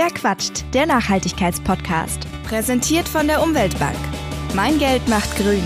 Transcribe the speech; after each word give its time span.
Wer 0.00 0.10
quatscht? 0.10 0.64
Der 0.74 0.86
Nachhaltigkeitspodcast. 0.86 2.20
Präsentiert 2.44 3.08
von 3.08 3.26
der 3.26 3.42
Umweltbank. 3.42 3.98
Mein 4.54 4.78
Geld 4.78 5.08
macht 5.08 5.36
grün. 5.36 5.64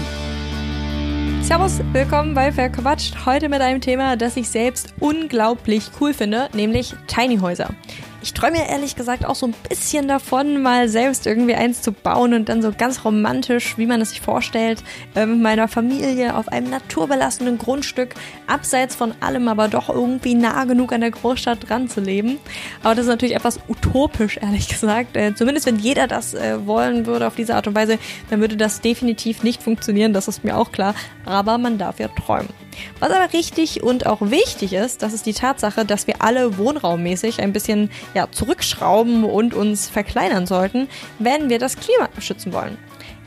Servus, 1.42 1.80
willkommen 1.92 2.32
bei 2.32 2.50
Verquatscht. 2.50 3.26
Heute 3.26 3.50
mit 3.50 3.60
einem 3.60 3.82
Thema, 3.82 4.16
das 4.16 4.38
ich 4.38 4.48
selbst 4.48 4.94
unglaublich 5.00 5.90
cool 6.00 6.14
finde, 6.14 6.48
nämlich 6.54 6.94
Tiny 7.08 7.40
Häuser. 7.40 7.74
Ich 8.22 8.34
träume 8.34 8.58
ja 8.58 8.66
ehrlich 8.66 8.94
gesagt 8.94 9.24
auch 9.24 9.34
so 9.34 9.46
ein 9.46 9.54
bisschen 9.68 10.06
davon, 10.06 10.62
mal 10.62 10.88
selbst 10.88 11.26
irgendwie 11.26 11.56
eins 11.56 11.82
zu 11.82 11.90
bauen 11.90 12.34
und 12.34 12.48
dann 12.48 12.62
so 12.62 12.72
ganz 12.76 13.04
romantisch, 13.04 13.76
wie 13.78 13.86
man 13.86 14.00
es 14.00 14.10
sich 14.10 14.20
vorstellt, 14.20 14.84
äh, 15.16 15.26
mit 15.26 15.40
meiner 15.40 15.66
Familie 15.66 16.36
auf 16.36 16.46
einem 16.46 16.70
naturbelassenen 16.70 17.58
Grundstück, 17.58 18.14
abseits 18.46 18.94
von 18.94 19.12
allem, 19.18 19.48
aber 19.48 19.66
doch 19.66 19.88
irgendwie 19.88 20.34
nah 20.34 20.64
genug 20.64 20.92
an 20.92 21.00
der 21.00 21.10
Großstadt 21.10 21.68
dran 21.68 21.88
zu 21.88 22.00
leben. 22.00 22.38
Aber 22.84 22.94
das 22.94 23.06
ist 23.06 23.10
natürlich 23.10 23.34
etwas 23.34 23.58
utopisch, 23.68 24.36
ehrlich 24.36 24.68
gesagt. 24.68 25.16
Äh, 25.16 25.34
zumindest 25.34 25.66
wenn 25.66 25.80
jeder 25.80 26.06
das 26.06 26.32
äh, 26.34 26.64
wollen 26.64 27.06
würde 27.06 27.26
auf 27.26 27.34
diese 27.34 27.56
Art 27.56 27.66
und 27.66 27.74
Weise, 27.74 27.98
dann 28.30 28.40
würde 28.40 28.56
das 28.56 28.80
definitiv 28.80 29.42
nicht 29.42 29.60
funktionieren, 29.60 30.12
das 30.12 30.28
ist 30.28 30.44
mir 30.44 30.56
auch 30.56 30.70
klar. 30.70 30.94
Aber 31.24 31.58
man 31.58 31.76
darf 31.76 31.98
ja 31.98 32.06
träumen. 32.06 32.61
Was 33.00 33.10
aber 33.10 33.32
richtig 33.32 33.82
und 33.82 34.06
auch 34.06 34.20
wichtig 34.20 34.72
ist, 34.72 35.02
das 35.02 35.12
ist 35.12 35.26
die 35.26 35.32
Tatsache, 35.32 35.84
dass 35.84 36.06
wir 36.06 36.22
alle 36.22 36.58
wohnraummäßig 36.58 37.40
ein 37.40 37.52
bisschen 37.52 37.90
ja, 38.14 38.30
zurückschrauben 38.30 39.24
und 39.24 39.54
uns 39.54 39.88
verkleinern 39.88 40.46
sollten, 40.46 40.88
wenn 41.18 41.48
wir 41.48 41.58
das 41.58 41.76
Klima 41.76 42.08
schützen 42.18 42.52
wollen. 42.52 42.78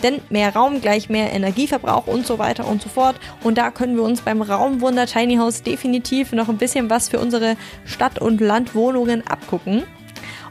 Denn 0.03 0.21
mehr 0.29 0.53
Raum 0.53 0.81
gleich 0.81 1.09
mehr 1.09 1.31
Energieverbrauch 1.31 2.07
und 2.07 2.27
so 2.27 2.37
weiter 2.37 2.67
und 2.67 2.81
so 2.81 2.89
fort. 2.89 3.15
Und 3.43 3.57
da 3.57 3.71
können 3.71 3.95
wir 3.95 4.03
uns 4.03 4.21
beim 4.21 4.41
Raumwunder 4.41 5.05
Tiny 5.05 5.37
House 5.37 5.63
definitiv 5.63 6.31
noch 6.31 6.49
ein 6.49 6.57
bisschen 6.57 6.89
was 6.89 7.09
für 7.09 7.19
unsere 7.19 7.55
Stadt- 7.85 8.19
und 8.19 8.41
Landwohnungen 8.41 9.25
abgucken. 9.25 9.83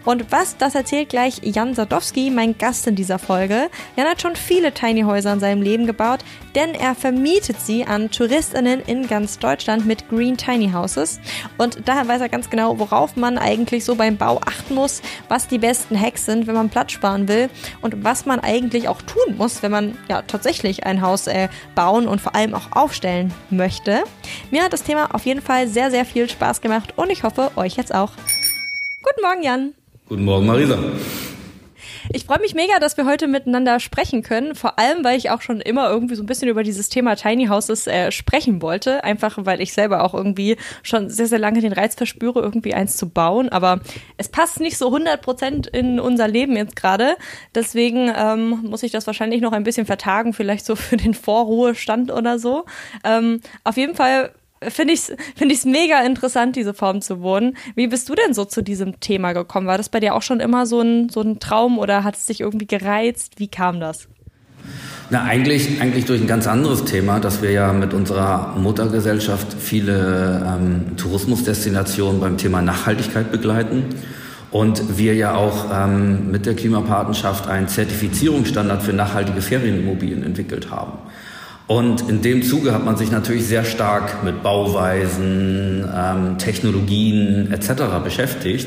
Und 0.04 0.30
was, 0.30 0.56
das 0.56 0.74
erzählt 0.74 1.08
gleich 1.08 1.40
Jan 1.42 1.74
Sadowski, 1.74 2.30
mein 2.30 2.59
Gast 2.59 2.87
in 2.87 2.95
dieser 2.95 3.18
Folge. 3.18 3.70
Jan 3.96 4.06
hat 4.06 4.20
schon 4.20 4.37
viele 4.37 4.73
Tiny 4.73 5.02
Häuser 5.02 5.32
in 5.32 5.40
seinem 5.40 5.62
Leben 5.62 5.87
gebaut, 5.87 6.20
denn 6.54 6.74
er 6.74 6.95
vermietet 6.95 7.60
sie 7.60 7.84
an 7.84 8.10
TouristInnen 8.10 8.80
in 8.87 9.09
ganz 9.09 9.38
Deutschland 9.38 9.87
mit 9.87 10.09
Green 10.09 10.37
Tiny 10.37 10.70
Houses. 10.70 11.20
Und 11.56 11.88
daher 11.88 12.06
weiß 12.06 12.20
er 12.20 12.29
ganz 12.29 12.51
genau, 12.51 12.79
worauf 12.79 13.16
man 13.16 13.38
eigentlich 13.38 13.84
so 13.84 13.95
beim 13.95 14.16
Bau 14.16 14.40
achten 14.45 14.74
muss, 14.74 15.01
was 15.29 15.48
die 15.48 15.59
besten 15.59 15.98
Hacks 15.98 16.26
sind, 16.26 16.46
wenn 16.46 16.54
man 16.54 16.68
Platz 16.68 16.92
sparen 16.92 17.26
will 17.29 17.48
und 17.80 18.04
was 18.04 18.26
man 18.26 18.40
eigentlich 18.40 18.88
auch 18.88 19.01
tun 19.02 19.36
muss, 19.38 19.62
wenn 19.62 19.73
man 19.73 19.96
ja 20.09 20.23
tatsächlich 20.23 20.84
ein 20.84 21.01
Haus 21.01 21.26
äh, 21.26 21.48
bauen 21.74 22.07
und 22.07 22.20
vor 22.20 22.34
allem 22.34 22.54
auch 22.54 22.73
aufstellen 22.73 23.32
möchte. 23.51 24.04
Mir 24.51 24.64
hat 24.64 24.73
das 24.73 24.82
Thema 24.82 25.14
auf 25.14 25.24
jeden 25.24 25.40
Fall 25.40 25.66
sehr, 25.66 25.90
sehr 25.90 26.04
viel 26.04 26.29
Spaß 26.29 26.60
gemacht 26.60 26.92
und 26.96 27.10
ich 27.10 27.23
hoffe, 27.23 27.51
euch 27.57 27.76
jetzt 27.76 27.95
auch. 27.95 28.12
Guten 29.02 29.23
Morgen, 29.23 29.42
Jan. 29.42 29.84
Guten 30.07 30.27
Morgen, 30.27 30.45
Marisa. 30.45 30.79
Ich 32.13 32.27
freue 32.27 32.38
mich 32.41 32.55
mega, 32.55 32.79
dass 32.79 32.99
wir 32.99 33.07
heute 33.07 33.27
miteinander 33.27 33.80
sprechen 33.80 34.23
können. 34.23 34.55
Vor 34.55 34.79
allem, 34.79 35.02
weil 35.02 35.16
ich 35.16 35.30
auch 35.30 35.41
schon 35.41 35.63
immer 35.63 35.88
irgendwie 35.88 36.15
so 36.15 36.23
ein 36.23 36.27
bisschen 36.27 36.49
über 36.49 36.63
dieses 36.63 36.91
Thema 36.91 37.16
Tiny 37.16 37.47
Houses 37.47 37.87
äh, 37.87 38.13
sprechen 38.13 38.60
wollte. 38.60 39.02
Einfach, 39.02 39.38
weil 39.38 39.63
ich 39.63 39.73
selber 39.73 40.05
auch 40.05 40.13
irgendwie 40.13 40.59
schon 40.82 41.09
sehr, 41.09 41.27
sehr 41.27 41.38
lange 41.38 41.63
den 41.63 41.73
Reiz 41.73 41.95
verspüre, 41.95 42.41
irgendwie 42.41 42.75
eins 42.75 42.99
zu 42.99 43.09
bauen. 43.09 43.49
Aber 43.49 43.80
es 44.19 44.29
passt 44.29 44.60
nicht 44.60 44.77
so 44.77 44.88
100 44.88 45.23
Prozent 45.23 45.69
in 45.69 45.99
unser 45.99 46.29
Leben 46.29 46.55
jetzt 46.55 46.77
gerade. 46.77 47.16
Deswegen 47.55 48.13
ähm, 48.15 48.63
muss 48.65 48.82
ich 48.82 48.93
das 48.93 49.07
wahrscheinlich 49.07 49.41
noch 49.41 49.52
ein 49.52 49.65
bisschen 49.65 49.87
vertagen, 49.87 50.35
vielleicht 50.35 50.66
so 50.66 50.77
für 50.77 50.99
den 50.99 51.15
Vorruhestand 51.15 52.13
oder 52.13 52.38
so. 52.38 52.66
Ähm, 53.05 53.41
auf 53.65 53.79
jeden 53.79 53.95
Fall 53.95 54.35
finde 54.70 54.95
ich 54.95 55.01
es 55.01 55.12
find 55.37 55.52
ich's 55.52 55.65
mega 55.65 56.01
interessant, 56.04 56.57
diese 56.57 56.74
Form 56.74 57.01
zu 57.01 57.20
wohnen. 57.20 57.57
Wie 57.74 57.87
bist 57.87 58.09
du 58.09 58.15
denn 58.15 58.34
so 58.34 58.45
zu 58.45 58.62
diesem 58.62 59.01
Thema 59.01 59.32
gekommen? 59.32 59.66
War 59.66 59.79
das 59.79 59.88
bei 59.88 60.01
dir 60.01 60.15
auch 60.15 60.23
schon 60.23 60.40
immer 60.40 60.66
so 60.66 60.80
ein, 60.80 61.09
so 61.09 61.20
ein 61.20 61.40
Traum 61.40 61.79
oder 61.79 62.04
hat 62.04 62.16
es 62.16 62.26
dich 62.26 62.40
irgendwie 62.40 62.66
gereizt? 62.66 63.35
Wie 63.38 63.48
kam 63.48 63.80
das? 63.80 64.09
Na, 65.10 65.22
eigentlich, 65.22 65.81
eigentlich 65.82 66.06
durch 66.06 66.20
ein 66.20 66.26
ganz 66.26 66.47
anderes 66.47 66.84
Thema, 66.84 67.20
dass 67.20 67.42
wir 67.42 67.50
ja 67.50 67.72
mit 67.72 67.92
unserer 67.92 68.54
Muttergesellschaft 68.56 69.54
viele 69.58 70.42
ähm, 70.47 70.96
Tourismusdestinationen 70.96 72.20
beim 72.20 72.38
Thema 72.38 72.62
Nachhaltigkeit 72.62 73.31
begleiten. 73.31 73.84
Und 74.50 74.98
wir 74.98 75.14
ja 75.14 75.34
auch 75.34 75.66
ähm, 75.72 76.31
mit 76.31 76.46
der 76.46 76.54
Klimapatenschaft 76.54 77.48
einen 77.48 77.69
Zertifizierungsstandard 77.69 78.82
für 78.82 78.92
nachhaltige 78.92 79.42
Ferienimmobilien 79.42 80.22
entwickelt 80.22 80.70
haben. 80.70 80.92
Und 81.66 82.08
in 82.10 82.20
dem 82.20 82.42
Zuge 82.42 82.75
hat 82.75 82.84
man 82.84 82.97
sich 82.97 83.10
natürlich 83.10 83.47
sehr 83.47 83.64
stark 83.64 84.22
mit 84.22 84.42
Bauweisen, 84.42 85.88
ähm, 85.94 86.36
Technologien 86.38 87.50
etc. 87.52 88.02
beschäftigt. 88.02 88.66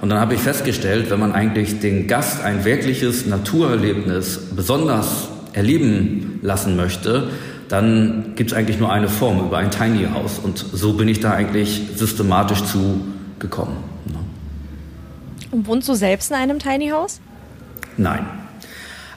Und 0.00 0.08
dann 0.08 0.18
habe 0.18 0.34
ich 0.34 0.40
festgestellt, 0.40 1.10
wenn 1.10 1.20
man 1.20 1.32
eigentlich 1.32 1.80
den 1.80 2.06
Gast 2.06 2.42
ein 2.42 2.64
wirkliches 2.64 3.26
Naturerlebnis 3.26 4.48
besonders 4.56 5.28
erleben 5.52 6.38
lassen 6.40 6.76
möchte, 6.76 7.28
dann 7.68 8.32
gibt 8.34 8.52
es 8.52 8.56
eigentlich 8.56 8.78
nur 8.78 8.90
eine 8.90 9.08
Form 9.08 9.40
über 9.40 9.58
ein 9.58 9.70
Tiny 9.70 10.06
House. 10.06 10.38
Und 10.38 10.58
so 10.58 10.94
bin 10.94 11.08
ich 11.08 11.20
da 11.20 11.32
eigentlich 11.32 11.82
systematisch 11.96 12.64
zu 12.64 13.00
gekommen. 13.38 13.76
Ne? 14.06 14.18
Und 15.50 15.66
wohnst 15.66 15.88
du 15.88 15.94
selbst 15.94 16.30
in 16.30 16.36
einem 16.36 16.58
Tiny 16.58 16.88
House? 16.88 17.20
Nein. 17.98 18.24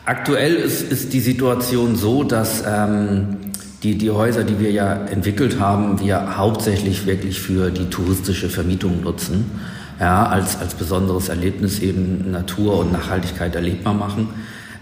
Aktuell 0.05 0.55
ist, 0.55 0.91
ist 0.91 1.13
die 1.13 1.19
Situation 1.19 1.95
so, 1.95 2.23
dass 2.23 2.63
ähm, 2.67 3.37
die, 3.83 3.97
die 3.97 4.09
Häuser, 4.09 4.43
die 4.43 4.59
wir 4.59 4.71
ja 4.71 4.93
entwickelt 4.93 5.59
haben, 5.59 5.99
wir 5.99 6.37
hauptsächlich 6.37 7.05
wirklich 7.05 7.39
für 7.39 7.69
die 7.69 7.89
touristische 7.89 8.49
Vermietung 8.49 9.03
nutzen. 9.03 9.51
Ja, 9.99 10.25
als, 10.25 10.59
als 10.59 10.73
besonderes 10.73 11.29
Erlebnis 11.29 11.79
eben 11.79 12.31
Natur 12.31 12.79
und 12.79 12.91
Nachhaltigkeit 12.91 13.53
erlebbar 13.53 13.93
machen. 13.93 14.29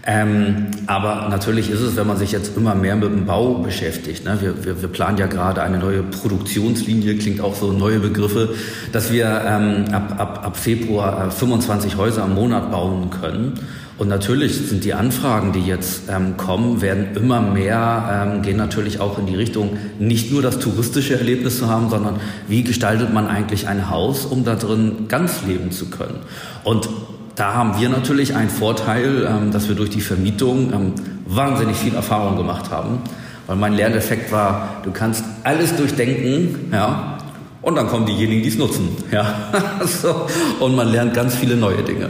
Ähm, 0.06 0.68
aber 0.86 1.28
natürlich 1.28 1.70
ist 1.70 1.80
es, 1.80 1.94
wenn 1.96 2.06
man 2.06 2.16
sich 2.16 2.32
jetzt 2.32 2.56
immer 2.56 2.74
mehr 2.74 2.96
mit 2.96 3.10
dem 3.10 3.26
Bau 3.26 3.56
beschäftigt, 3.56 4.24
ne? 4.24 4.38
wir, 4.40 4.64
wir, 4.64 4.80
wir 4.80 4.88
planen 4.88 5.18
ja 5.18 5.26
gerade 5.26 5.60
eine 5.60 5.78
neue 5.78 6.02
Produktionslinie, 6.02 7.16
klingt 7.16 7.42
auch 7.42 7.54
so 7.54 7.70
neue 7.72 8.00
Begriffe, 8.00 8.54
dass 8.92 9.12
wir 9.12 9.42
ähm, 9.46 9.84
ab, 9.92 10.14
ab, 10.16 10.46
ab 10.46 10.56
Februar 10.56 11.26
äh, 11.26 11.30
25 11.30 11.98
Häuser 11.98 12.24
im 12.24 12.34
Monat 12.34 12.70
bauen 12.70 13.10
können. 13.10 13.60
Und 14.00 14.08
natürlich 14.08 14.56
sind 14.56 14.84
die 14.84 14.94
Anfragen, 14.94 15.52
die 15.52 15.60
jetzt 15.60 16.04
ähm, 16.08 16.38
kommen, 16.38 16.80
werden 16.80 17.08
immer 17.16 17.42
mehr, 17.42 18.32
ähm, 18.34 18.40
gehen 18.40 18.56
natürlich 18.56 18.98
auch 18.98 19.18
in 19.18 19.26
die 19.26 19.34
Richtung, 19.34 19.76
nicht 19.98 20.32
nur 20.32 20.40
das 20.40 20.58
touristische 20.58 21.18
Erlebnis 21.18 21.58
zu 21.58 21.68
haben, 21.68 21.90
sondern 21.90 22.18
wie 22.48 22.62
gestaltet 22.62 23.12
man 23.12 23.26
eigentlich 23.26 23.68
ein 23.68 23.90
Haus, 23.90 24.24
um 24.24 24.42
da 24.42 24.54
drin 24.54 25.04
ganz 25.08 25.42
leben 25.46 25.70
zu 25.70 25.90
können. 25.90 26.20
Und 26.64 26.88
da 27.34 27.52
haben 27.52 27.78
wir 27.78 27.90
natürlich 27.90 28.34
einen 28.34 28.48
Vorteil, 28.48 29.28
ähm, 29.28 29.50
dass 29.50 29.68
wir 29.68 29.76
durch 29.76 29.90
die 29.90 30.00
Vermietung 30.00 30.72
ähm, 30.72 30.92
wahnsinnig 31.26 31.76
viel 31.76 31.94
Erfahrung 31.94 32.38
gemacht 32.38 32.70
haben. 32.70 33.00
Weil 33.46 33.56
mein 33.56 33.74
Lerneffekt 33.74 34.32
war, 34.32 34.80
du 34.82 34.92
kannst 34.92 35.24
alles 35.44 35.76
durchdenken, 35.76 36.70
ja, 36.72 37.18
und 37.60 37.76
dann 37.76 37.88
kommen 37.88 38.06
diejenigen, 38.06 38.42
die 38.42 38.48
es 38.48 38.56
nutzen, 38.56 38.96
ja. 39.12 39.50
so. 39.84 40.26
Und 40.58 40.74
man 40.74 40.90
lernt 40.90 41.12
ganz 41.12 41.34
viele 41.34 41.56
neue 41.56 41.82
Dinge. 41.82 42.08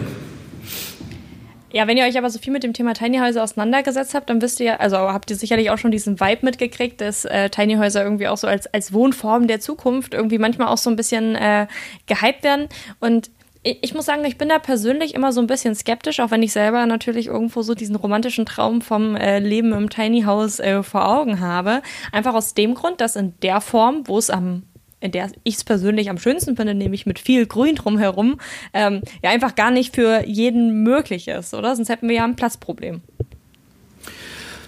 Ja, 1.73 1.87
wenn 1.87 1.97
ihr 1.97 2.05
euch 2.05 2.19
aber 2.19 2.31
so 2.31 2.41
viel 2.41 2.53
mit 2.53 2.65
dem 2.65 2.73
Thema 2.73 2.95
Tiny 2.95 3.19
Häuser 3.19 3.45
auseinandergesetzt 3.45 4.15
habt, 4.15 4.29
dann 4.29 4.43
wisst 4.43 4.59
ihr, 4.59 4.81
also 4.81 4.97
habt 4.97 5.31
ihr 5.31 5.37
sicherlich 5.37 5.71
auch 5.71 5.79
schon 5.79 5.93
diesen 5.93 6.19
Vibe 6.19 6.45
mitgekriegt, 6.45 7.01
dass 7.01 7.25
äh, 7.25 7.49
Tiny 7.49 7.77
Häuser 7.77 8.03
irgendwie 8.03 8.27
auch 8.27 8.37
so 8.37 8.49
als, 8.49 8.67
als 8.75 8.93
Wohnform 8.93 9.47
der 9.47 9.61
Zukunft 9.61 10.13
irgendwie 10.13 10.39
manchmal 10.39 10.67
auch 10.69 10.79
so 10.79 10.91
ein 10.91 10.97
bisschen 10.97 11.37
äh, 11.37 11.69
gehypt 12.07 12.43
werden. 12.43 12.69
Und 12.99 13.31
ich 13.63 13.95
muss 13.95 14.07
sagen, 14.07 14.25
ich 14.25 14.39
bin 14.39 14.49
da 14.49 14.59
persönlich 14.59 15.15
immer 15.15 15.33
so 15.33 15.41
ein 15.41 15.47
bisschen 15.47 15.75
skeptisch, 15.75 16.19
auch 16.21 16.31
wenn 16.31 16.43
ich 16.43 16.53
selber 16.53 16.87
natürlich 16.87 17.27
irgendwo 17.27 17.61
so 17.63 17.75
diesen 17.75 17.95
romantischen 17.95 18.47
Traum 18.47 18.81
vom 18.81 19.17
äh, 19.17 19.39
Leben 19.39 19.73
im 19.73 19.91
Tiny 19.91 20.23
House 20.23 20.61
äh, 20.61 20.83
vor 20.83 21.07
Augen 21.07 21.41
habe. 21.41 21.83
Einfach 22.11 22.35
aus 22.35 22.55
dem 22.55 22.75
Grund, 22.75 23.03
dass 23.03 23.17
in 23.17 23.35
der 23.43 23.61
Form, 23.61 24.05
wo 24.07 24.17
es 24.17 24.31
am 24.31 24.63
in 25.01 25.13
der 25.13 25.31
ich 25.45 25.57
es 25.57 25.65
persönlich 25.65 26.11
am 26.11 26.19
schönsten 26.19 26.57
finde, 26.57 26.75
nämlich 26.75 27.07
mit 27.07 27.19
viel 27.19 27.47
Grün 27.47 27.75
drumherum, 27.75 28.41
ähm, 28.73 29.03
ja 29.23 29.31
einfach 29.31 29.55
gar 29.55 29.71
nicht 29.71 29.95
für 29.95 30.25
jeden 30.27 30.83
möglich 30.83 31.29
ist, 31.29 31.55
oder? 31.55 31.75
Sonst 31.75 31.89
hätten 31.89 32.09
wir 32.09 32.17
ja 32.17 32.25
ein 32.25 32.37
Platzproblem. 32.37 33.01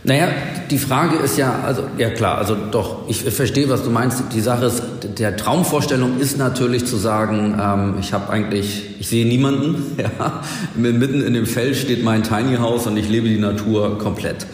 Naja, 0.04 0.28
die 0.68 0.78
Frage 0.78 1.16
ist 1.18 1.38
ja, 1.38 1.60
also 1.64 1.84
ja 1.96 2.10
klar, 2.10 2.38
also 2.38 2.56
doch, 2.56 3.08
ich 3.08 3.22
verstehe, 3.22 3.68
was 3.68 3.84
du 3.84 3.90
meinst. 3.90 4.20
Die 4.32 4.40
Sache 4.40 4.64
ist, 4.64 4.82
der 5.18 5.36
Traumvorstellung 5.36 6.18
ist 6.18 6.38
natürlich 6.38 6.86
zu 6.86 6.96
sagen, 6.96 7.56
ähm, 7.62 7.94
ich 8.00 8.12
habe 8.12 8.28
eigentlich, 8.32 8.96
ich 8.98 9.08
sehe 9.08 9.24
niemanden, 9.24 9.96
ja, 9.98 10.42
mitten 10.74 11.22
in 11.22 11.34
dem 11.34 11.46
Feld 11.46 11.76
steht 11.76 12.02
mein 12.02 12.24
Tiny 12.24 12.56
House 12.56 12.88
und 12.88 12.96
ich 12.96 13.08
lebe 13.08 13.28
die 13.28 13.38
Natur 13.38 13.96
komplett. 13.98 14.46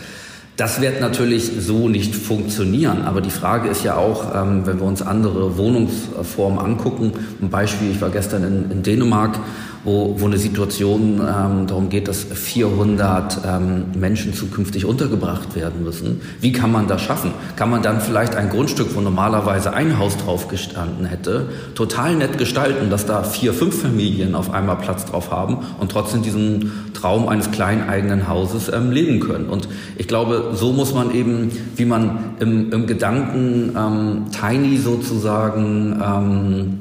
Das 0.59 0.81
wird 0.81 1.01
natürlich 1.01 1.53
so 1.61 1.89
nicht 1.89 2.17
funktionieren. 2.17 3.03
Aber 3.03 3.21
die 3.21 3.31
Frage 3.31 3.69
ist 3.69 3.85
ja 3.85 3.95
auch, 3.97 4.35
ähm, 4.35 4.67
wenn 4.67 4.81
wir 4.81 4.87
uns 4.87 5.03
andere 5.03 5.57
Wohnungsformen 5.57 6.59
angucken, 6.59 7.13
ein 7.41 7.49
Beispiel, 7.49 7.93
ich 7.93 8.01
war 8.01 8.11
gestern 8.11 8.43
in, 8.43 8.71
in 8.73 8.83
Dänemark 8.83 9.39
wo, 9.85 10.15
wo 10.19 10.27
eine 10.27 10.39
Situation 10.39 11.21
ähm, 11.21 11.67
darum 11.67 11.89
geht, 11.89 12.09
dass 12.09 12.25
400 12.25 13.41
ähm, 13.47 13.85
Menschen 13.99 14.35
zukünftig 14.35 14.85
untergebracht 14.85 15.55
werden 15.55 15.85
müssen. 15.85 16.21
Wie 16.41 16.53
kann 16.53 16.73
man 16.73 16.89
das 16.89 17.03
schaffen? 17.03 17.33
Kann 17.57 17.71
man 17.71 17.83
dann 17.83 18.01
vielleicht 18.01 18.35
ein 18.35 18.51
Grundstück, 18.51 18.95
wo 18.95 19.01
normalerweise 19.01 19.73
ein 19.73 19.99
Haus 19.99 20.17
drauf 20.17 20.49
gestanden 20.49 21.07
hätte, 21.07 21.49
total 21.75 22.17
nett 22.17 22.39
gestalten, 22.39 22.91
dass 22.91 23.07
da 23.07 23.23
vier, 23.23 23.55
fünf 23.55 23.81
Familien 23.81 24.35
auf 24.35 24.53
einmal 24.53 24.77
Platz 24.77 25.05
drauf 25.05 25.31
haben 25.31 25.59
und 25.81 25.91
trotzdem 25.91 26.23
diesen 26.23 26.73
Traum 26.95 27.29
eines 27.29 27.51
kleinen 27.51 27.89
eigenen 27.89 28.29
Hauses 28.29 28.71
ähm, 28.73 28.91
leben 28.91 29.21
können. 29.21 29.49
Und 29.49 29.69
ich 29.97 30.09
glaube, 30.09 30.53
so 30.55 30.73
muss 30.73 30.95
man 30.95 31.15
eben, 31.15 31.51
wie 31.77 31.85
man 31.85 32.37
im, 32.41 32.73
im 32.73 32.87
Gedanken 32.87 33.75
ähm, 33.77 34.27
Tiny 34.33 34.77
sozusagen 34.79 36.01
ähm, 36.05 36.79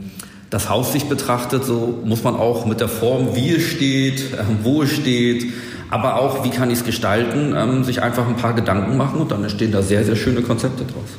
das 0.50 0.70
Haus 0.70 0.94
sich 0.94 1.06
betrachtet, 1.06 1.66
so 1.66 2.00
muss 2.04 2.24
man 2.24 2.36
auch 2.36 2.66
mit 2.66 2.80
der 2.80 2.88
Form, 2.88 3.36
wie 3.36 3.52
es 3.52 3.64
steht, 3.64 4.34
äh, 4.34 4.44
wo 4.64 4.84
es 4.84 4.92
steht, 4.92 5.52
aber 5.90 6.20
auch, 6.20 6.44
wie 6.44 6.50
kann 6.50 6.70
ich 6.70 6.80
es 6.80 6.86
gestalten, 6.86 7.54
ähm, 7.56 7.84
sich 7.84 8.02
einfach 8.02 8.28
ein 8.28 8.36
paar 8.36 8.54
Gedanken 8.54 8.98
machen 8.98 9.22
und 9.22 9.32
dann 9.32 9.44
entstehen 9.44 9.72
da 9.72 9.82
sehr, 9.82 10.04
sehr 10.04 10.16
schöne 10.16 10.42
Konzepte 10.42 10.84
draus. 10.84 11.18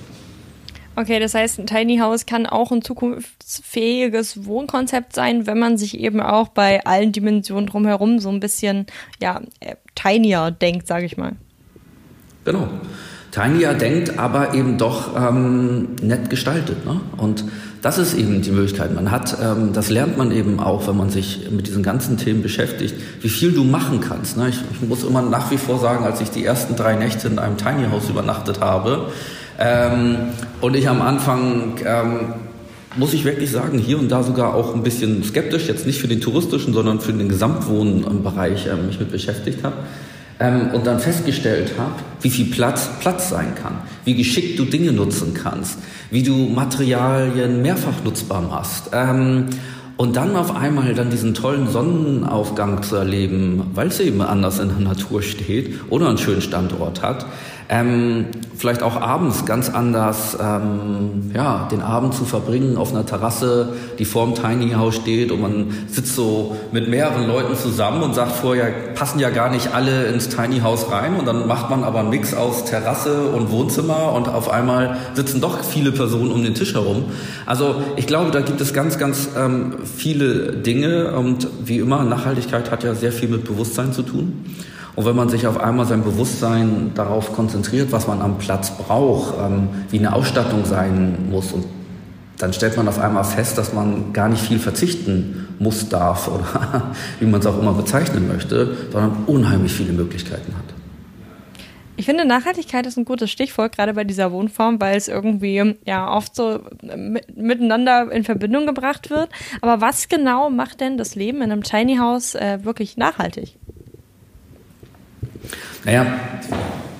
Okay, 0.97 1.21
das 1.21 1.35
heißt, 1.35 1.61
ein 1.61 1.67
Tiny 1.67 1.99
House 1.99 2.27
kann 2.27 2.45
auch 2.45 2.73
ein 2.73 2.83
zukunftsfähiges 2.83 4.47
Wohnkonzept 4.47 5.15
sein, 5.15 5.47
wenn 5.47 5.59
man 5.59 5.79
sich 5.79 6.01
eben 6.01 6.21
auch 6.21 6.49
bei 6.49 6.85
allen 6.85 7.13
Dimensionen 7.13 7.67
drumherum 7.67 8.19
so 8.19 8.31
ein 8.31 8.41
bisschen, 8.41 8.87
ja, 9.23 9.41
äh, 9.61 9.77
tinier 9.95 10.51
denkt, 10.51 10.89
sage 10.89 11.07
ich 11.07 11.17
mal. 11.17 11.37
Genau. 12.45 12.67
Tinier 13.31 13.75
denkt, 13.75 14.19
aber 14.19 14.55
eben 14.55 14.77
doch 14.77 15.15
ähm, 15.17 15.95
nett 16.03 16.31
gestaltet. 16.31 16.85
Ne? 16.85 17.01
Und 17.17 17.45
das 17.83 17.99
ist 17.99 18.15
eben 18.15 18.43
die 18.43 18.51
Möglichkeit. 18.51 18.95
Man 18.95 19.11
hat, 19.11 19.37
ähm, 19.43 19.73
das 19.73 19.91
lernt 19.91 20.17
man 20.17 20.33
eben 20.33 20.61
auch, 20.61 20.87
wenn 20.89 20.97
man 20.97 21.11
sich 21.11 21.49
mit 21.51 21.67
diesen 21.67 21.83
ganzen 21.83 22.17
Themen 22.17 22.43
beschäftigt, 22.43 22.95
wie 23.21 23.29
viel 23.29 23.53
du 23.53 23.65
machen 23.65 24.01
kannst. 24.01 24.37
Ne? 24.37 24.49
Ich, 24.49 24.59
ich, 24.73 24.89
muss 24.89 25.05
immer 25.05 25.23
nach 25.23 25.51
wie 25.51 25.59
vor 25.59 25.79
sagen, 25.79 26.05
als 26.05 26.21
ich 26.21 26.31
die 26.31 26.45
ersten 26.45 26.77
drei 26.77 26.97
Nächte 26.97 27.29
in 27.29 27.39
einem 27.39 27.57
Tiny 27.57 27.89
House 27.91 28.09
übernachtet 28.09 28.61
habe 28.61 29.07
ähm, 29.59 30.17
und 30.61 30.77
ich 30.77 30.89
am 30.89 31.03
Anfang 31.03 31.75
ähm, 31.85 32.35
muss 32.97 33.15
ich 33.15 33.25
wirklich 33.25 33.51
sagen, 33.51 33.79
hier 33.79 33.99
und 33.99 34.09
da 34.09 34.23
sogar 34.23 34.55
auch 34.55 34.75
ein 34.75 34.83
bisschen 34.83 35.23
skeptisch, 35.23 35.69
jetzt 35.69 35.87
nicht 35.87 36.01
für 36.01 36.09
den 36.09 36.21
touristischen, 36.21 36.75
sondern 36.75 37.01
für 37.01 37.13
den 37.13 37.29
Gesamtwohnbereich 37.29 38.67
äh, 38.67 38.75
mich 38.75 38.99
mit 38.99 39.13
beschäftigt 39.13 39.63
habe 39.63 39.77
ähm, 40.41 40.71
und 40.73 40.87
dann 40.87 41.01
festgestellt 41.01 41.73
habe, 41.79 41.95
wie 42.21 42.31
viel 42.31 42.47
Platz 42.47 42.89
Platz 43.01 43.31
sein 43.31 43.55
kann, 43.55 43.79
wie 44.05 44.15
geschickt 44.15 44.59
du 44.59 44.65
Dinge 44.65 44.93
nutzen 44.93 45.35
kannst, 45.35 45.79
wie 46.11 46.23
du 46.23 46.49
Materialien 46.49 47.63
mehrfach 47.63 48.05
nutzbar 48.05 48.43
machst. 48.43 48.91
Ähm, 48.93 49.47
und 49.97 50.15
dann 50.15 50.37
auf 50.37 50.55
einmal 50.55 50.95
dann 50.95 51.11
diesen 51.11 51.35
tollen 51.35 51.69
Sonnenaufgang 51.69 52.85
zu 52.85 52.95
erleben, 52.95 53.65
weil 53.75 53.89
es 53.89 53.99
eben 53.99 54.23
anders 54.23 54.61
in 54.61 54.69
der 54.69 54.79
Natur 54.79 55.23
steht 55.23 55.75
oder 55.91 56.09
einen 56.09 56.19
schönen 56.19 56.41
Standort 56.41 57.03
hat, 57.03 57.27
ähm, 57.71 58.27
vielleicht 58.57 58.83
auch 58.83 58.97
abends 58.97 59.45
ganz 59.45 59.69
anders, 59.69 60.37
ähm, 60.41 61.31
ja, 61.35 61.69
den 61.71 61.83
Abend 61.83 62.15
zu 62.15 62.25
verbringen 62.25 62.79
auf 62.79 62.91
einer 62.91 63.05
Terrasse, 63.05 63.75
die 63.99 64.07
vorm 64.07 64.35
Tiny 64.35 64.73
House 64.73 64.95
steht 64.95 65.31
und 65.31 65.43
man 65.43 65.67
sitzt 65.89 66.15
so 66.15 66.57
mit 66.73 66.89
mehreren 66.89 67.27
Leuten 67.27 67.55
zusammen 67.57 68.03
und 68.03 68.15
sagt 68.15 68.33
vorher, 68.33 68.71
passen 68.95 69.19
ja 69.21 69.29
gar 69.29 69.51
nicht 69.51 69.75
alle 69.75 70.07
ins 70.07 70.31
Tiny 70.31 70.61
House 70.61 70.91
rein 70.91 71.17
und 71.17 71.27
dann 71.27 71.47
macht 71.47 71.69
man 71.69 71.85
aber 71.85 72.01
einen 72.01 72.11
Mix 72.11 72.33
aus 72.33 72.65
Terrasse 72.65 73.29
und 73.29 73.51
Wohnzimmer 73.51 74.13
und 74.13 74.29
auf 74.29 74.49
einmal 74.51 74.97
sitzen 75.13 75.43
doch 75.43 75.63
viele 75.63 75.93
Personen 75.93 76.33
um 76.33 76.43
den 76.43 76.55
Tisch 76.55 76.73
herum. 76.73 77.05
Also 77.45 77.77
ich 77.97 78.07
glaube, 78.07 78.31
da 78.31 78.41
gibt 78.41 78.63
es 78.63 78.73
ganz, 78.73 78.97
ganz 78.97 79.29
ähm, 79.37 79.75
viele 79.85 80.53
Dinge 80.53 81.13
und 81.13 81.49
wie 81.63 81.79
immer, 81.79 82.03
Nachhaltigkeit 82.03 82.71
hat 82.71 82.83
ja 82.83 82.95
sehr 82.95 83.13
viel 83.13 83.29
mit 83.29 83.45
Bewusstsein 83.45 83.93
zu 83.93 84.03
tun. 84.03 84.45
Und 84.99 85.05
wenn 85.05 85.15
man 85.15 85.29
sich 85.29 85.47
auf 85.47 85.61
einmal 85.61 85.87
sein 85.87 86.03
Bewusstsein 86.03 86.91
darauf 86.97 87.33
konzentriert, 87.33 87.93
was 87.93 88.09
man 88.09 88.21
am 88.21 88.37
Platz 88.39 88.73
braucht, 88.73 89.33
ähm, 89.41 89.69
wie 89.91 90.01
eine 90.01 90.13
Ausstattung 90.13 90.65
sein 90.65 91.31
muss, 91.31 91.53
und 91.53 91.67
dann 92.37 92.53
stellt 92.53 92.77
man 92.77 92.89
auf 92.89 92.99
einmal 92.99 93.23
fest, 93.23 93.59
dass 93.59 93.73
man 93.73 94.13
gar 94.13 94.29
nicht 94.29 94.43
viel 94.43 94.59
verzichten 94.59 95.55
muss, 95.61 95.89
darf 95.89 96.27
oder 96.27 96.91
wie 97.21 97.27
man 97.27 97.39
es 97.39 97.47
auch 97.47 97.57
immer 97.61 97.75
bezeichnen 97.75 98.27
möchte, 98.27 98.77
sondern 98.91 99.23
unheimlich 99.29 99.73
viele 99.73 99.93
Möglichkeiten 99.93 100.53
hat. 100.57 100.75
Ich 101.97 102.07
finde, 102.07 102.25
Nachhaltigkeit 102.25 102.85
ist 102.85 102.97
ein 102.97 103.05
gutes 103.05 103.31
Stichwort, 103.31 103.77
gerade 103.77 103.95
bei 103.95 104.03
dieser 104.03 104.33
Wohnform, 104.33 104.81
weil 104.81 104.97
es 104.97 105.07
irgendwie 105.07 105.77
ja 105.87 106.13
oft 106.13 106.35
so 106.35 106.59
miteinander 107.37 108.11
in 108.11 108.25
Verbindung 108.25 108.67
gebracht 108.67 109.11
wird. 109.11 109.29
Aber 109.61 109.81
was 109.81 110.09
genau 110.09 110.51
macht 110.51 110.81
denn 110.81 110.97
das 110.97 111.15
Leben 111.15 111.39
in 111.39 111.53
einem 111.53 111.63
Tiny 111.63 111.99
House 111.99 112.35
äh, 112.35 112.65
wirklich 112.65 112.97
nachhaltig? 112.97 113.59
Naja, 115.89 116.05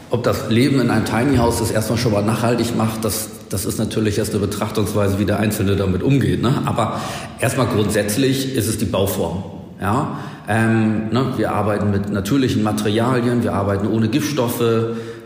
ob 0.09 0.23
das 0.23 0.49
Leben 0.49 0.81
in 0.81 0.89
einem 0.89 1.05
Tiny 1.05 1.37
House 1.37 1.59
das 1.59 1.71
erstmal 1.71 1.99
schon 1.99 2.11
mal 2.11 2.23
nachhaltig 2.23 2.75
macht, 2.75 3.05
das, 3.05 3.29
das 3.51 3.67
ist 3.67 3.79
natürlich 3.79 4.17
erst 4.17 4.31
eine 4.31 4.41
Betrachtungsweise, 4.41 5.19
wie 5.19 5.27
der 5.27 5.41
Einzelne 5.41 5.77
damit 5.77 6.03
umgeht. 6.03 6.41
Ne? 6.41 6.63
Aber 6.65 6.99
erstmal 7.39 7.67
grundsätzlich 7.67 8.55
ist 8.57 8.67
es 8.67 8.79
die 8.79 8.87
Bauform. 8.87 9.45
Ja? 9.79 10.21
Ähm, 10.49 11.11
ne? 11.11 11.35
Wir 11.37 11.53
arbeiten 11.53 11.91
mit 11.91 12.09
natürlichen 12.09 12.63
Materialien, 12.63 13.43
wir 13.43 13.53
arbeiten 13.53 13.89
ohne 13.89 14.09
Giftstoffe. 14.09 14.65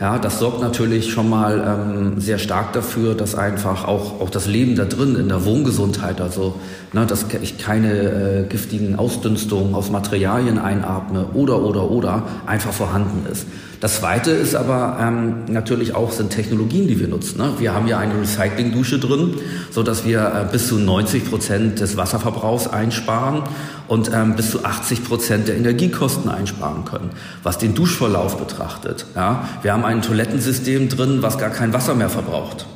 Ja, 0.00 0.18
das 0.18 0.38
sorgt 0.38 0.60
natürlich 0.60 1.10
schon 1.12 1.28
mal 1.30 1.62
ähm, 1.64 2.20
sehr 2.20 2.38
stark 2.38 2.72
dafür, 2.72 3.14
dass 3.14 3.34
einfach 3.34 3.86
auch, 3.86 4.20
auch 4.20 4.30
das 4.30 4.46
Leben 4.46 4.74
da 4.74 4.84
drin 4.84 5.16
in 5.16 5.28
der 5.28 5.44
Wohngesundheit, 5.44 6.20
also 6.20 6.54
ne, 6.92 7.06
dass 7.06 7.26
ich 7.40 7.58
keine 7.58 7.92
äh, 7.92 8.44
giftigen 8.48 8.96
Ausdünstungen 8.96 9.74
aus 9.74 9.90
Materialien 9.90 10.58
einatme 10.58 11.26
oder 11.34 11.62
oder 11.62 11.90
oder 11.90 12.24
einfach 12.46 12.72
vorhanden 12.72 13.26
ist. 13.30 13.46
Das 13.82 13.96
Zweite 13.96 14.30
ist 14.30 14.54
aber 14.54 14.96
ähm, 15.00 15.46
natürlich 15.48 15.96
auch 15.96 16.12
sind 16.12 16.30
Technologien, 16.30 16.86
die 16.86 17.00
wir 17.00 17.08
nutzen. 17.08 17.38
Ne? 17.38 17.54
Wir 17.58 17.74
haben 17.74 17.88
ja 17.88 17.98
eine 17.98 18.14
Recyclingdusche 18.20 19.00
drin, 19.00 19.34
so 19.72 19.82
dass 19.82 20.06
wir 20.06 20.20
äh, 20.20 20.52
bis 20.52 20.68
zu 20.68 20.78
90 20.78 21.28
Prozent 21.28 21.80
des 21.80 21.96
Wasserverbrauchs 21.96 22.68
einsparen 22.68 23.42
und 23.88 24.08
ähm, 24.14 24.36
bis 24.36 24.52
zu 24.52 24.64
80 24.64 25.02
Prozent 25.02 25.48
der 25.48 25.56
Energiekosten 25.56 26.30
einsparen 26.30 26.84
können, 26.84 27.10
was 27.42 27.58
den 27.58 27.74
Duschverlauf 27.74 28.38
betrachtet. 28.38 29.04
Ja? 29.16 29.48
Wir 29.62 29.72
haben 29.72 29.84
ein 29.84 30.00
Toilettensystem 30.00 30.88
drin, 30.88 31.18
was 31.22 31.36
gar 31.38 31.50
kein 31.50 31.72
Wasser 31.72 31.96
mehr 31.96 32.08
verbraucht. 32.08 32.66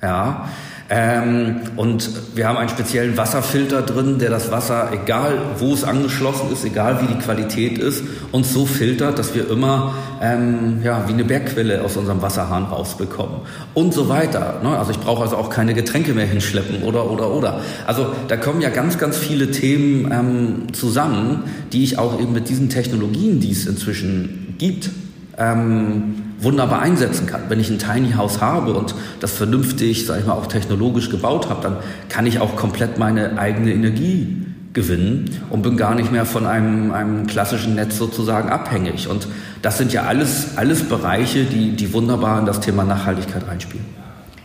Ja, 0.00 0.48
ähm, 0.90 1.60
und 1.76 2.08
wir 2.34 2.48
haben 2.48 2.56
einen 2.56 2.70
speziellen 2.70 3.18
Wasserfilter 3.18 3.82
drin, 3.82 4.18
der 4.18 4.30
das 4.30 4.50
Wasser, 4.50 4.90
egal 4.92 5.38
wo 5.58 5.74
es 5.74 5.84
angeschlossen 5.84 6.50
ist, 6.50 6.64
egal 6.64 7.02
wie 7.02 7.12
die 7.12 7.18
Qualität 7.18 7.76
ist, 7.76 8.02
uns 8.32 8.54
so 8.54 8.64
filtert, 8.64 9.18
dass 9.18 9.34
wir 9.34 9.50
immer 9.50 9.94
ähm, 10.22 10.80
ja, 10.82 11.06
wie 11.06 11.12
eine 11.12 11.24
Bergquelle 11.24 11.84
aus 11.84 11.98
unserem 11.98 12.22
Wasserhahn 12.22 12.64
rausbekommen. 12.64 13.40
Und 13.74 13.92
so 13.92 14.08
weiter. 14.08 14.60
Ne? 14.62 14.78
Also 14.78 14.92
ich 14.92 14.98
brauche 14.98 15.24
also 15.24 15.36
auch 15.36 15.50
keine 15.50 15.74
Getränke 15.74 16.14
mehr 16.14 16.26
hinschleppen 16.26 16.82
oder 16.82 17.10
oder 17.10 17.30
oder. 17.30 17.60
Also 17.86 18.06
da 18.28 18.38
kommen 18.38 18.62
ja 18.62 18.70
ganz, 18.70 18.96
ganz 18.96 19.18
viele 19.18 19.50
Themen 19.50 20.10
ähm, 20.10 20.72
zusammen, 20.72 21.44
die 21.72 21.84
ich 21.84 21.98
auch 21.98 22.18
eben 22.18 22.32
mit 22.32 22.48
diesen 22.48 22.70
Technologien, 22.70 23.40
die 23.40 23.50
es 23.50 23.66
inzwischen 23.66 24.54
gibt, 24.56 24.88
ähm, 25.36 26.27
wunderbar 26.40 26.80
einsetzen 26.80 27.26
kann. 27.26 27.42
Wenn 27.48 27.60
ich 27.60 27.70
ein 27.70 27.78
Tiny 27.78 28.12
House 28.12 28.40
habe 28.40 28.74
und 28.74 28.94
das 29.20 29.32
vernünftig, 29.32 30.06
sage 30.06 30.20
ich 30.20 30.26
mal, 30.26 30.34
auch 30.34 30.46
technologisch 30.46 31.10
gebaut 31.10 31.48
habe, 31.48 31.62
dann 31.62 31.76
kann 32.08 32.26
ich 32.26 32.40
auch 32.40 32.56
komplett 32.56 32.98
meine 32.98 33.38
eigene 33.38 33.72
Energie 33.72 34.44
gewinnen 34.72 35.42
und 35.50 35.62
bin 35.62 35.76
gar 35.76 35.94
nicht 35.94 36.12
mehr 36.12 36.24
von 36.24 36.46
einem, 36.46 36.92
einem 36.92 37.26
klassischen 37.26 37.74
Netz 37.74 37.98
sozusagen 37.98 38.48
abhängig. 38.48 39.08
Und 39.08 39.26
das 39.62 39.78
sind 39.78 39.92
ja 39.92 40.02
alles, 40.04 40.56
alles 40.56 40.84
Bereiche, 40.88 41.44
die, 41.44 41.72
die 41.72 41.92
wunderbar 41.92 42.38
in 42.38 42.46
das 42.46 42.60
Thema 42.60 42.84
Nachhaltigkeit 42.84 43.46
reinspielen. 43.48 43.84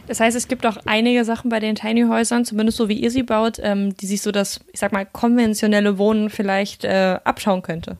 Das 0.07 0.19
heißt, 0.19 0.35
es 0.35 0.47
gibt 0.47 0.65
auch 0.65 0.77
einige 0.85 1.23
Sachen 1.23 1.49
bei 1.49 1.59
den 1.59 1.75
Tiny 1.75 2.03
Häusern, 2.03 2.45
zumindest 2.45 2.77
so 2.77 2.89
wie 2.89 2.99
ihr 2.99 3.09
sie 3.09 3.23
baut, 3.23 3.57
ähm, 3.61 3.95
die 3.95 4.05
sich 4.05 4.21
so 4.21 4.31
das, 4.31 4.59
ich 4.73 4.79
sag 4.79 4.91
mal, 4.91 5.05
konventionelle 5.05 5.97
Wohnen 5.97 6.29
vielleicht 6.29 6.83
äh, 6.83 7.19
abschauen 7.23 7.61
könnte. 7.61 7.97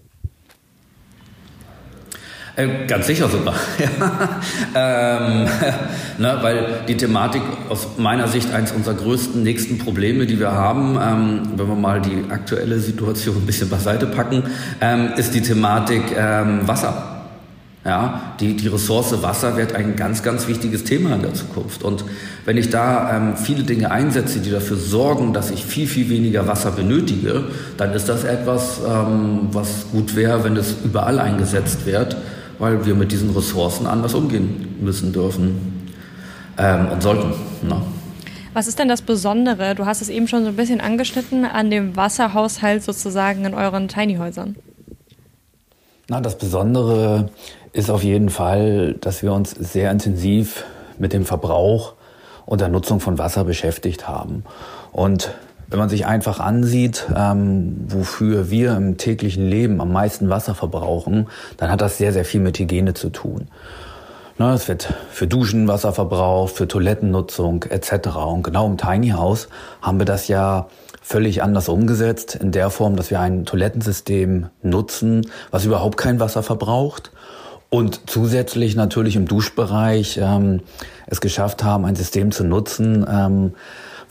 Äh, 2.55 2.85
ganz 2.87 3.07
sicher 3.07 3.27
sogar. 3.29 3.55
ähm, 4.75 5.47
ne, 6.19 6.37
weil 6.41 6.81
die 6.87 6.95
Thematik 6.95 7.41
aus 7.69 7.87
meiner 7.97 8.27
Sicht 8.27 8.53
eines 8.53 8.71
unserer 8.73 8.93
größten 8.93 9.41
nächsten 9.41 9.79
Probleme, 9.79 10.27
die 10.27 10.39
wir 10.39 10.51
haben, 10.51 10.95
ähm, 11.01 11.41
wenn 11.57 11.67
wir 11.67 11.75
mal 11.75 11.99
die 11.99 12.25
aktuelle 12.29 12.77
Situation 12.77 13.37
ein 13.41 13.45
bisschen 13.47 13.69
beiseite 13.69 14.05
packen, 14.05 14.43
ähm, 14.81 15.13
ist 15.17 15.33
die 15.33 15.41
Thematik 15.41 16.03
ähm, 16.15 16.67
Wasser. 16.67 17.09
Ja, 17.85 18.35
die, 18.39 18.55
die 18.55 18.69
Ressource 18.69 19.21
Wasser 19.23 19.57
wird 19.57 19.75
ein 19.75 19.97
ganz, 19.97 20.23
ganz 20.23 20.47
wichtiges 20.47 20.85
Thema 20.85 21.15
in 21.15 21.21
der 21.21 21.33
Zukunft. 21.33 21.83
Und 21.83 22.05
wenn 22.45 22.55
ich 22.55 22.69
da 22.69 23.17
ähm, 23.17 23.35
viele 23.35 23.63
Dinge 23.63 23.91
einsetze, 23.91 24.39
die 24.39 24.51
dafür 24.51 24.77
sorgen, 24.77 25.33
dass 25.33 25.51
ich 25.51 25.65
viel, 25.65 25.87
viel 25.87 26.07
weniger 26.07 26.47
Wasser 26.47 26.71
benötige, 26.71 27.45
dann 27.75 27.91
ist 27.91 28.07
das 28.07 28.23
etwas, 28.23 28.79
ähm, 28.87 29.49
was 29.51 29.87
gut 29.91 30.15
wäre, 30.15 30.45
wenn 30.45 30.55
es 30.55 30.75
überall 30.85 31.19
eingesetzt 31.19 31.85
wird 31.85 32.15
weil 32.59 32.85
wir 32.85 32.95
mit 32.95 33.11
diesen 33.11 33.31
Ressourcen 33.31 33.87
anders 33.87 34.13
umgehen 34.13 34.77
müssen 34.81 35.13
dürfen 35.13 35.89
ähm, 36.57 36.89
und 36.91 37.01
sollten. 37.01 37.33
Ne? 37.61 37.81
Was 38.53 38.67
ist 38.67 38.77
denn 38.77 38.87
das 38.87 39.01
Besondere, 39.01 39.73
du 39.73 39.85
hast 39.85 40.01
es 40.01 40.09
eben 40.09 40.27
schon 40.27 40.43
so 40.43 40.49
ein 40.49 40.55
bisschen 40.55 40.79
angeschnitten, 40.79 41.43
an 41.45 41.71
dem 41.71 41.95
Wasserhaushalt 41.95 42.83
sozusagen 42.83 43.45
in 43.45 43.55
euren 43.55 43.87
Tiny 43.87 44.17
Häusern? 44.17 44.55
Na, 46.07 46.21
das 46.21 46.37
Besondere 46.37 47.29
ist 47.71 47.89
auf 47.89 48.03
jeden 48.03 48.29
Fall, 48.29 48.93
dass 49.01 49.23
wir 49.23 49.33
uns 49.33 49.51
sehr 49.51 49.89
intensiv 49.89 50.65
mit 50.99 51.13
dem 51.13 51.25
Verbrauch 51.25 51.93
und 52.45 52.61
der 52.61 52.67
Nutzung 52.67 52.99
von 52.99 53.17
Wasser 53.17 53.43
beschäftigt 53.43 54.07
haben. 54.07 54.43
Und 54.91 55.31
wenn 55.67 55.79
man 55.79 55.89
sich 55.89 56.05
einfach 56.05 56.39
ansieht, 56.39 57.07
ähm, 57.15 57.85
wofür 57.87 58.49
wir 58.49 58.75
im 58.75 58.97
täglichen 58.97 59.47
Leben 59.47 59.81
am 59.81 59.91
meisten 59.91 60.29
Wasser 60.29 60.55
verbrauchen, 60.55 61.27
dann 61.57 61.71
hat 61.71 61.81
das 61.81 61.97
sehr, 61.97 62.13
sehr 62.13 62.25
viel 62.25 62.41
mit 62.41 62.59
Hygiene 62.59 62.93
zu 62.93 63.09
tun. 63.09 63.47
Ne, 64.39 64.51
es 64.53 64.67
wird 64.67 64.91
für 65.11 65.27
Duschen 65.27 65.67
Wasser 65.67 65.93
verbraucht, 65.93 66.55
für 66.55 66.67
Toilettennutzung 66.67 67.63
etc. 67.63 68.15
Und 68.15 68.43
genau 68.43 68.65
im 68.65 68.77
Tiny 68.77 69.09
House 69.09 69.47
haben 69.81 69.99
wir 69.99 70.05
das 70.05 70.27
ja 70.27 70.67
völlig 71.03 71.43
anders 71.43 71.69
umgesetzt, 71.69 72.35
in 72.35 72.51
der 72.51 72.69
Form, 72.69 72.95
dass 72.95 73.11
wir 73.11 73.19
ein 73.19 73.45
Toilettensystem 73.45 74.47
nutzen, 74.63 75.27
was 75.51 75.65
überhaupt 75.65 75.97
kein 75.97 76.19
Wasser 76.19 76.41
verbraucht 76.41 77.11
und 77.73 78.01
zusätzlich 78.07 78.75
natürlich 78.75 79.15
im 79.15 79.27
Duschbereich 79.27 80.19
ähm, 80.21 80.61
es 81.07 81.21
geschafft 81.21 81.63
haben, 81.63 81.85
ein 81.85 81.95
System 81.95 82.31
zu 82.31 82.43
nutzen, 82.43 83.03
ähm, 83.09 83.53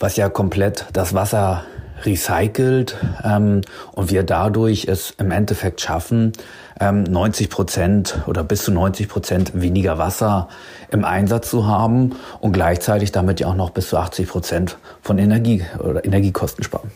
was 0.03 0.17
ja 0.17 0.27
komplett 0.27 0.85
das 0.91 1.13
Wasser 1.13 1.63
recycelt 2.03 2.97
ähm, 3.23 3.61
und 3.93 4.11
wir 4.11 4.23
dadurch 4.23 4.85
es 4.85 5.11
im 5.11 5.31
Endeffekt 5.31 5.79
schaffen, 5.79 6.33
ähm, 6.81 7.03
90 7.03 7.49
Prozent 7.49 8.19
oder 8.27 8.43
bis 8.43 8.65
zu 8.65 8.73
90 8.73 9.07
Prozent 9.07 9.61
weniger 9.61 9.97
Wasser 9.97 10.49
im 10.91 11.05
Einsatz 11.05 11.49
zu 11.49 11.67
haben 11.67 12.17
und 12.41 12.51
gleichzeitig 12.51 13.13
damit 13.13 13.39
ja 13.39 13.47
auch 13.47 13.55
noch 13.55 13.69
bis 13.69 13.87
zu 13.87 13.97
80 13.97 14.27
Prozent 14.27 14.77
von 15.01 15.19
Energie 15.19 15.63
oder 15.79 16.03
Energiekosten 16.03 16.65
sparen. 16.65 16.91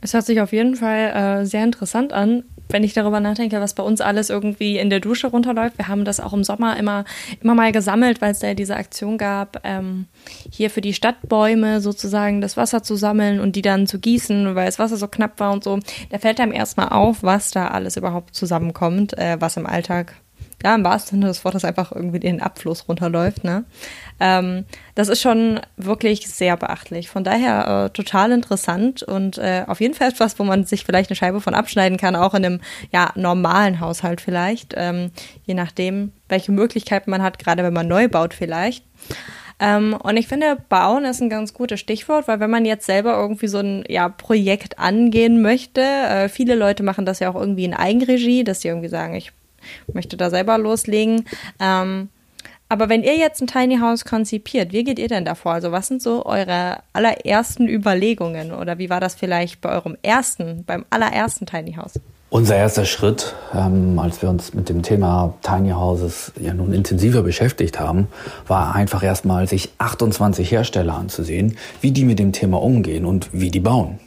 Es 0.00 0.12
hört 0.12 0.26
sich 0.26 0.40
auf 0.40 0.52
jeden 0.52 0.74
Fall 0.74 1.42
äh, 1.42 1.46
sehr 1.46 1.62
interessant 1.62 2.12
an 2.12 2.42
wenn 2.68 2.84
ich 2.84 2.94
darüber 2.94 3.20
nachdenke, 3.20 3.60
was 3.60 3.74
bei 3.74 3.82
uns 3.82 4.00
alles 4.00 4.30
irgendwie 4.30 4.78
in 4.78 4.90
der 4.90 5.00
Dusche 5.00 5.28
runterläuft. 5.28 5.78
Wir 5.78 5.88
haben 5.88 6.04
das 6.04 6.20
auch 6.20 6.32
im 6.32 6.44
Sommer 6.44 6.76
immer, 6.76 7.04
immer 7.40 7.54
mal 7.54 7.72
gesammelt, 7.72 8.20
weil 8.20 8.32
es 8.32 8.38
da 8.38 8.54
diese 8.54 8.76
Aktion 8.76 9.18
gab, 9.18 9.60
ähm, 9.64 10.06
hier 10.50 10.70
für 10.70 10.80
die 10.80 10.94
Stadtbäume 10.94 11.80
sozusagen 11.80 12.40
das 12.40 12.56
Wasser 12.56 12.82
zu 12.82 12.96
sammeln 12.96 13.40
und 13.40 13.56
die 13.56 13.62
dann 13.62 13.86
zu 13.86 13.98
gießen, 13.98 14.54
weil 14.54 14.66
das 14.66 14.78
Wasser 14.78 14.96
so 14.96 15.08
knapp 15.08 15.40
war 15.40 15.52
und 15.52 15.64
so. 15.64 15.78
Da 16.10 16.18
fällt 16.18 16.40
einem 16.40 16.52
erstmal 16.52 16.88
auf, 16.88 17.22
was 17.22 17.50
da 17.50 17.68
alles 17.68 17.96
überhaupt 17.96 18.34
zusammenkommt, 18.34 19.16
äh, 19.18 19.36
was 19.40 19.56
im 19.56 19.66
Alltag 19.66 20.14
ja, 20.64 20.74
im 20.74 20.82
wahrsten 20.82 21.18
Sinne 21.18 21.26
des 21.26 21.44
Wortes 21.44 21.64
einfach 21.64 21.92
irgendwie 21.92 22.20
den 22.20 22.40
Abfluss 22.40 22.88
runterläuft. 22.88 23.44
Ne? 23.44 23.64
Ähm, 24.18 24.64
das 24.94 25.08
ist 25.08 25.20
schon 25.20 25.60
wirklich 25.76 26.26
sehr 26.26 26.56
beachtlich. 26.56 27.10
Von 27.10 27.22
daher 27.22 27.84
äh, 27.84 27.90
total 27.90 28.32
interessant 28.32 29.02
und 29.02 29.36
äh, 29.36 29.64
auf 29.66 29.82
jeden 29.82 29.92
Fall 29.92 30.08
etwas, 30.08 30.38
wo 30.38 30.44
man 30.44 30.64
sich 30.64 30.84
vielleicht 30.84 31.10
eine 31.10 31.16
Scheibe 31.16 31.42
von 31.42 31.54
abschneiden 31.54 31.98
kann, 31.98 32.16
auch 32.16 32.32
in 32.32 32.46
einem 32.46 32.60
ja, 32.90 33.12
normalen 33.14 33.78
Haushalt 33.78 34.22
vielleicht, 34.22 34.72
ähm, 34.74 35.10
je 35.44 35.52
nachdem, 35.52 36.12
welche 36.30 36.50
Möglichkeiten 36.50 37.10
man 37.10 37.22
hat, 37.22 37.38
gerade 37.38 37.62
wenn 37.62 37.74
man 37.74 37.86
neu 37.86 38.08
baut 38.08 38.32
vielleicht. 38.32 38.86
Ähm, 39.60 39.94
und 40.02 40.16
ich 40.16 40.28
finde, 40.28 40.56
bauen 40.70 41.04
ist 41.04 41.20
ein 41.20 41.28
ganz 41.28 41.52
gutes 41.52 41.78
Stichwort, 41.78 42.26
weil 42.26 42.40
wenn 42.40 42.50
man 42.50 42.64
jetzt 42.64 42.86
selber 42.86 43.12
irgendwie 43.12 43.48
so 43.48 43.58
ein 43.58 43.84
ja, 43.86 44.08
Projekt 44.08 44.78
angehen 44.78 45.42
möchte, 45.42 45.82
äh, 45.82 46.28
viele 46.30 46.54
Leute 46.54 46.82
machen 46.82 47.04
das 47.04 47.18
ja 47.18 47.30
auch 47.30 47.38
irgendwie 47.38 47.64
in 47.64 47.74
Eigenregie, 47.74 48.44
dass 48.44 48.62
sie 48.62 48.68
irgendwie 48.68 48.88
sagen, 48.88 49.14
ich 49.14 49.32
möchte 49.92 50.16
da 50.16 50.30
selber 50.30 50.58
loslegen. 50.58 51.24
Ähm, 51.60 52.08
aber 52.68 52.88
wenn 52.88 53.02
ihr 53.02 53.16
jetzt 53.16 53.40
ein 53.40 53.46
Tiny 53.46 53.78
House 53.78 54.04
konzipiert, 54.04 54.72
wie 54.72 54.84
geht 54.84 54.98
ihr 54.98 55.08
denn 55.08 55.24
davor? 55.24 55.52
Also 55.52 55.70
was 55.70 55.86
sind 55.86 56.02
so 56.02 56.24
eure 56.24 56.78
allerersten 56.92 57.68
Überlegungen 57.68 58.52
oder 58.52 58.78
wie 58.78 58.90
war 58.90 59.00
das 59.00 59.14
vielleicht 59.14 59.60
bei 59.60 59.70
eurem 59.70 59.96
ersten, 60.02 60.64
beim 60.64 60.84
allerersten 60.90 61.46
Tiny 61.46 61.74
House? 61.74 62.00
Unser 62.30 62.56
erster 62.56 62.84
Schritt, 62.84 63.32
ähm, 63.54 63.96
als 64.00 64.20
wir 64.20 64.28
uns 64.28 64.54
mit 64.54 64.68
dem 64.68 64.82
Thema 64.82 65.34
Tiny 65.42 65.70
Houses 65.70 66.32
ja 66.40 66.52
nun 66.52 66.72
intensiver 66.72 67.22
beschäftigt 67.22 67.78
haben, 67.78 68.08
war 68.48 68.74
einfach 68.74 69.04
erstmal 69.04 69.46
sich 69.46 69.70
28 69.78 70.50
Hersteller 70.50 70.94
anzusehen, 70.94 71.56
wie 71.80 71.92
die 71.92 72.04
mit 72.04 72.18
dem 72.18 72.32
Thema 72.32 72.60
umgehen 72.60 73.04
und 73.04 73.28
wie 73.32 73.52
die 73.52 73.60
bauen. 73.60 74.00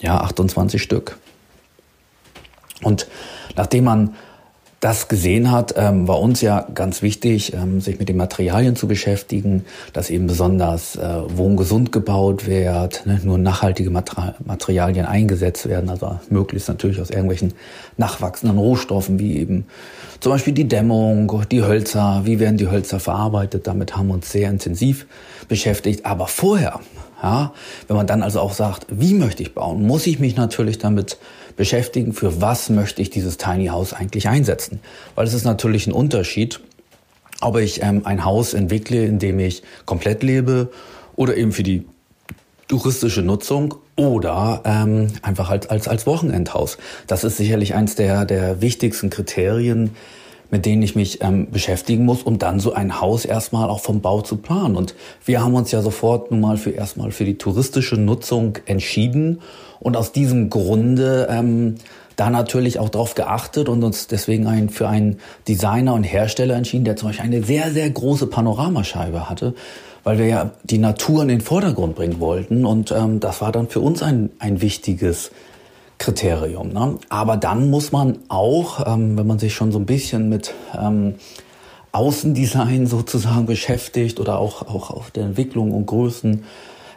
Ja, 0.00 0.20
28 0.20 0.82
Stück. 0.82 1.18
Und 2.82 3.06
nachdem 3.54 3.84
man 3.84 4.16
das 4.86 5.08
gesehen 5.08 5.50
hat, 5.50 5.74
ähm, 5.76 6.06
war 6.06 6.20
uns 6.20 6.42
ja 6.42 6.64
ganz 6.72 7.02
wichtig, 7.02 7.52
ähm, 7.54 7.80
sich 7.80 7.98
mit 7.98 8.08
den 8.08 8.16
Materialien 8.16 8.76
zu 8.76 8.86
beschäftigen, 8.86 9.64
dass 9.92 10.10
eben 10.10 10.28
besonders 10.28 10.94
äh, 10.94 11.22
wohngesund 11.26 11.90
gebaut 11.90 12.46
wird, 12.46 13.04
ne, 13.04 13.18
nur 13.24 13.36
nachhaltige 13.36 13.90
Mater 13.90 14.36
Materialien 14.44 15.04
eingesetzt 15.04 15.68
werden, 15.68 15.90
also 15.90 16.20
möglichst 16.30 16.68
natürlich 16.68 17.00
aus 17.00 17.10
irgendwelchen 17.10 17.52
nachwachsenden 17.96 18.58
Rohstoffen, 18.58 19.18
wie 19.18 19.38
eben 19.38 19.64
zum 20.20 20.30
Beispiel 20.30 20.54
die 20.54 20.68
Dämmung, 20.68 21.42
die 21.50 21.64
Hölzer, 21.64 22.20
wie 22.22 22.38
werden 22.38 22.56
die 22.56 22.70
Hölzer 22.70 23.00
verarbeitet, 23.00 23.66
damit 23.66 23.96
haben 23.96 24.06
wir 24.06 24.14
uns 24.14 24.30
sehr 24.30 24.48
intensiv 24.48 25.08
beschäftigt. 25.48 26.06
Aber 26.06 26.28
vorher, 26.28 26.78
ja, 27.20 27.52
wenn 27.88 27.96
man 27.96 28.06
dann 28.06 28.22
also 28.22 28.38
auch 28.38 28.52
sagt, 28.52 28.86
wie 28.88 29.14
möchte 29.14 29.42
ich 29.42 29.52
bauen, 29.52 29.84
muss 29.84 30.06
ich 30.06 30.20
mich 30.20 30.36
natürlich 30.36 30.78
damit 30.78 31.18
beschäftigen, 31.56 32.12
für 32.12 32.40
was 32.40 32.70
möchte 32.70 33.02
ich 33.02 33.10
dieses 33.10 33.38
Tiny 33.38 33.66
House 33.66 33.92
eigentlich 33.92 34.28
einsetzen. 34.28 34.80
Weil 35.14 35.26
es 35.26 35.34
ist 35.34 35.44
natürlich 35.44 35.86
ein 35.86 35.92
Unterschied, 35.92 36.60
ob 37.40 37.58
ich 37.58 37.82
ähm, 37.82 38.02
ein 38.04 38.24
Haus 38.24 38.54
entwickle, 38.54 39.04
in 39.04 39.18
dem 39.18 39.38
ich 39.38 39.62
komplett 39.84 40.22
lebe 40.22 40.70
oder 41.16 41.36
eben 41.36 41.52
für 41.52 41.62
die 41.62 41.86
touristische 42.68 43.22
Nutzung 43.22 43.74
oder 43.96 44.62
ähm, 44.64 45.08
einfach 45.22 45.50
als, 45.50 45.68
als, 45.68 45.88
als 45.88 46.06
Wochenendhaus. 46.06 46.78
Das 47.06 47.24
ist 47.24 47.36
sicherlich 47.36 47.74
eins 47.74 47.94
der, 47.94 48.24
der 48.24 48.60
wichtigsten 48.60 49.10
Kriterien, 49.10 49.90
mit 50.50 50.66
denen 50.66 50.82
ich 50.82 50.94
mich 50.94 51.22
ähm, 51.22 51.50
beschäftigen 51.50 52.04
muss, 52.04 52.22
um 52.22 52.38
dann 52.38 52.60
so 52.60 52.72
ein 52.72 53.00
Haus 53.00 53.24
erstmal 53.24 53.68
auch 53.68 53.80
vom 53.80 54.00
Bau 54.00 54.22
zu 54.22 54.36
planen. 54.36 54.76
Und 54.76 54.94
wir 55.24 55.42
haben 55.42 55.54
uns 55.54 55.72
ja 55.72 55.82
sofort 55.82 56.30
nun 56.30 56.40
mal 56.40 56.56
für 56.56 56.70
erstmal 56.70 57.10
für 57.10 57.24
die 57.24 57.38
touristische 57.38 57.96
Nutzung 57.96 58.58
entschieden 58.66 59.40
und 59.80 59.96
aus 59.96 60.12
diesem 60.12 60.50
Grunde 60.50 61.28
ähm, 61.30 61.76
da 62.16 62.30
natürlich 62.30 62.78
auch 62.78 62.88
darauf 62.88 63.14
geachtet 63.14 63.68
und 63.68 63.84
uns 63.84 64.06
deswegen 64.06 64.46
ein, 64.46 64.70
für 64.70 64.88
einen 64.88 65.18
Designer 65.46 65.94
und 65.94 66.04
Hersteller 66.04 66.56
entschieden, 66.56 66.84
der 66.84 66.96
zum 66.96 67.10
Beispiel 67.10 67.26
eine 67.26 67.42
sehr, 67.42 67.70
sehr 67.72 67.88
große 67.90 68.26
Panoramascheibe 68.26 69.28
hatte, 69.28 69.54
weil 70.02 70.18
wir 70.18 70.26
ja 70.26 70.50
die 70.64 70.78
Natur 70.78 71.22
in 71.22 71.28
den 71.28 71.40
Vordergrund 71.42 71.94
bringen 71.94 72.18
wollten. 72.18 72.64
Und 72.64 72.90
ähm, 72.90 73.20
das 73.20 73.42
war 73.42 73.52
dann 73.52 73.68
für 73.68 73.80
uns 73.80 74.02
ein, 74.02 74.30
ein 74.38 74.62
wichtiges 74.62 75.30
Kriterium. 75.98 76.72
Ne? 76.72 76.98
Aber 77.08 77.36
dann 77.36 77.70
muss 77.70 77.92
man 77.92 78.18
auch, 78.28 78.86
ähm, 78.86 79.16
wenn 79.16 79.26
man 79.26 79.38
sich 79.38 79.54
schon 79.54 79.72
so 79.72 79.78
ein 79.78 79.86
bisschen 79.86 80.28
mit 80.28 80.54
ähm, 80.78 81.14
Außendesign 81.92 82.86
sozusagen 82.86 83.46
beschäftigt 83.46 84.20
oder 84.20 84.38
auch, 84.38 84.62
auch 84.62 84.90
auf 84.90 85.10
der 85.10 85.24
Entwicklung 85.24 85.72
und 85.72 85.86
Größen, 85.86 86.44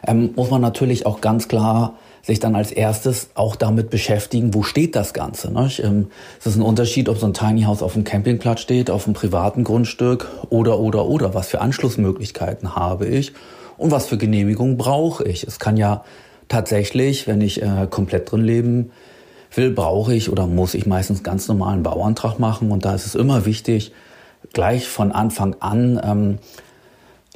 ähm, 0.06 0.30
muss 0.36 0.50
man 0.50 0.60
natürlich 0.60 1.06
auch 1.06 1.20
ganz 1.20 1.48
klar 1.48 1.94
sich 2.22 2.38
dann 2.38 2.54
als 2.54 2.70
erstes 2.70 3.30
auch 3.34 3.56
damit 3.56 3.88
beschäftigen, 3.88 4.52
wo 4.52 4.62
steht 4.62 4.94
das 4.94 5.14
Ganze. 5.14 5.50
Ne? 5.52 5.70
Ähm, 5.82 6.08
es 6.38 6.46
ist 6.46 6.56
ein 6.56 6.62
Unterschied, 6.62 7.08
ob 7.08 7.18
so 7.18 7.26
ein 7.26 7.34
Tiny 7.34 7.62
House 7.62 7.82
auf 7.82 7.94
einem 7.94 8.04
Campingplatz 8.04 8.60
steht, 8.60 8.90
auf 8.90 9.06
einem 9.06 9.14
privaten 9.14 9.64
Grundstück 9.64 10.28
oder, 10.50 10.78
oder, 10.78 11.06
oder. 11.06 11.34
Was 11.34 11.48
für 11.48 11.60
Anschlussmöglichkeiten 11.60 12.76
habe 12.76 13.06
ich 13.06 13.32
und 13.78 13.90
was 13.90 14.06
für 14.06 14.18
Genehmigungen 14.18 14.76
brauche 14.76 15.24
ich. 15.24 15.44
Es 15.44 15.58
kann 15.58 15.78
ja 15.78 16.04
tatsächlich, 16.50 17.26
wenn 17.26 17.40
ich 17.40 17.62
äh, 17.62 17.86
komplett 17.88 18.30
drin 18.30 18.44
leben 18.44 18.90
will, 19.54 19.70
brauche 19.70 20.14
ich 20.14 20.30
oder 20.30 20.46
muss 20.46 20.74
ich 20.74 20.84
meistens 20.84 21.22
ganz 21.22 21.48
normalen 21.48 21.82
Bauantrag 21.82 22.38
machen. 22.38 22.70
Und 22.70 22.84
da 22.84 22.94
ist 22.94 23.06
es 23.06 23.14
immer 23.14 23.46
wichtig, 23.46 23.92
gleich 24.52 24.86
von 24.86 25.12
Anfang 25.12 25.56
an 25.60 25.98
ähm, 26.04 26.38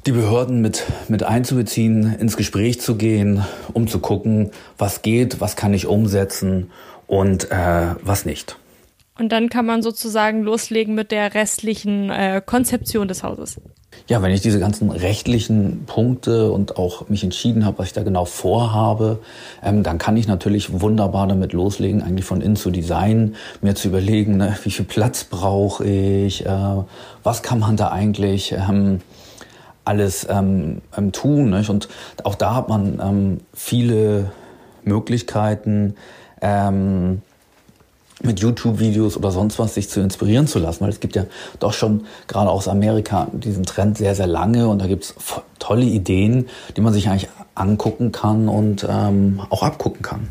die 0.05 0.13
Behörden 0.13 0.61
mit, 0.61 0.85
mit 1.09 1.23
einzubeziehen, 1.23 2.15
ins 2.19 2.37
Gespräch 2.37 2.81
zu 2.81 2.97
gehen, 2.97 3.43
um 3.73 3.89
zu 3.89 4.01
gucken, 4.01 4.51
was 4.77 5.01
geht, 5.01 5.41
was 5.41 5.57
kann 5.57 5.73
ich 5.73 5.87
umsetzen 5.87 6.71
und 7.07 7.51
äh, 7.51 7.95
was 8.03 8.27
nicht. 8.27 8.59
Und 9.19 9.31
dann 9.31 9.49
kann 9.49 9.65
man 9.65 9.81
sozusagen 9.83 10.43
loslegen 10.43 10.95
mit 10.95 11.13
der 11.13 11.35
restlichen 11.35 12.11
äh, 12.11 12.43
Konzeption 12.45 13.07
des 13.07 13.23
Hauses. 13.23 13.61
Ja, 14.09 14.21
wenn 14.23 14.33
ich 14.33 14.41
diese 14.41 14.59
ganzen 14.59 14.91
rechtlichen 14.91 15.85
Punkte 15.87 16.51
und 16.51 16.77
auch 16.77 17.09
mich 17.09 17.23
entschieden 17.23 17.65
habe, 17.65 17.79
was 17.79 17.87
ich 17.87 17.93
da 17.93 18.03
genau 18.03 18.25
vorhabe, 18.25 19.21
ähm, 19.63 19.85
dann 19.85 19.99
kann 19.99 20.17
ich 20.17 20.27
natürlich 20.27 20.81
wunderbar 20.81 21.29
damit 21.29 21.53
loslegen, 21.53 22.03
eigentlich 22.03 22.25
von 22.25 22.41
innen 22.41 22.57
zu 22.57 22.73
designen, 22.73 23.37
mir 23.63 23.77
zu 23.77 23.89
überlegen, 23.89 24.37
ne, 24.37 24.57
wie 24.65 24.71
viel 24.73 24.85
Platz 24.85 25.23
brauche 25.23 25.85
ich, 25.85 26.45
äh, 26.45 26.77
was 27.23 27.43
kann 27.43 27.61
man 27.61 27.77
da 27.77 27.93
eigentlich 27.93 28.53
ähm, 28.53 29.01
alles 29.85 30.27
ähm, 30.29 30.83
ähm 30.97 31.13
tun. 31.13 31.51
Nicht? 31.51 31.71
Und 31.71 31.89
auch 32.25 32.35
da 32.35 32.57
hat 32.57 32.69
man 32.69 33.01
ähm, 33.01 33.41
viele 33.55 34.33
Möglichkeiten, 34.83 35.95
ähm, 36.43 37.23
mit 38.23 38.41
YouTube-Videos 38.41 39.17
oder 39.17 39.31
sonst 39.31 39.59
was 39.59 39.75
sich 39.75 39.89
zu 39.89 40.01
inspirieren 40.01 40.47
zu 40.47 40.59
lassen, 40.59 40.85
weil 40.85 40.91
es 40.91 41.01
gibt 41.01 41.17
ja 41.17 41.25
doch 41.59 41.73
schon 41.73 42.05
gerade 42.29 42.51
aus 42.51 42.69
Amerika 42.69 43.29
diesen 43.33 43.65
Trend 43.65 43.99
sehr, 43.99 44.15
sehr 44.15 44.27
lange 44.27 44.69
und 44.69 44.81
da 44.81 44.87
gibt 44.87 45.05
es 45.05 45.15
tolle 45.59 45.85
Ideen, 45.85 46.47
die 46.77 46.81
man 46.81 46.93
sich 46.93 47.09
eigentlich 47.09 47.29
angucken 47.55 48.13
kann 48.13 48.49
und 48.49 48.87
ähm, 48.89 49.41
auch 49.51 49.63
abgucken 49.63 50.03
kann. 50.03 50.29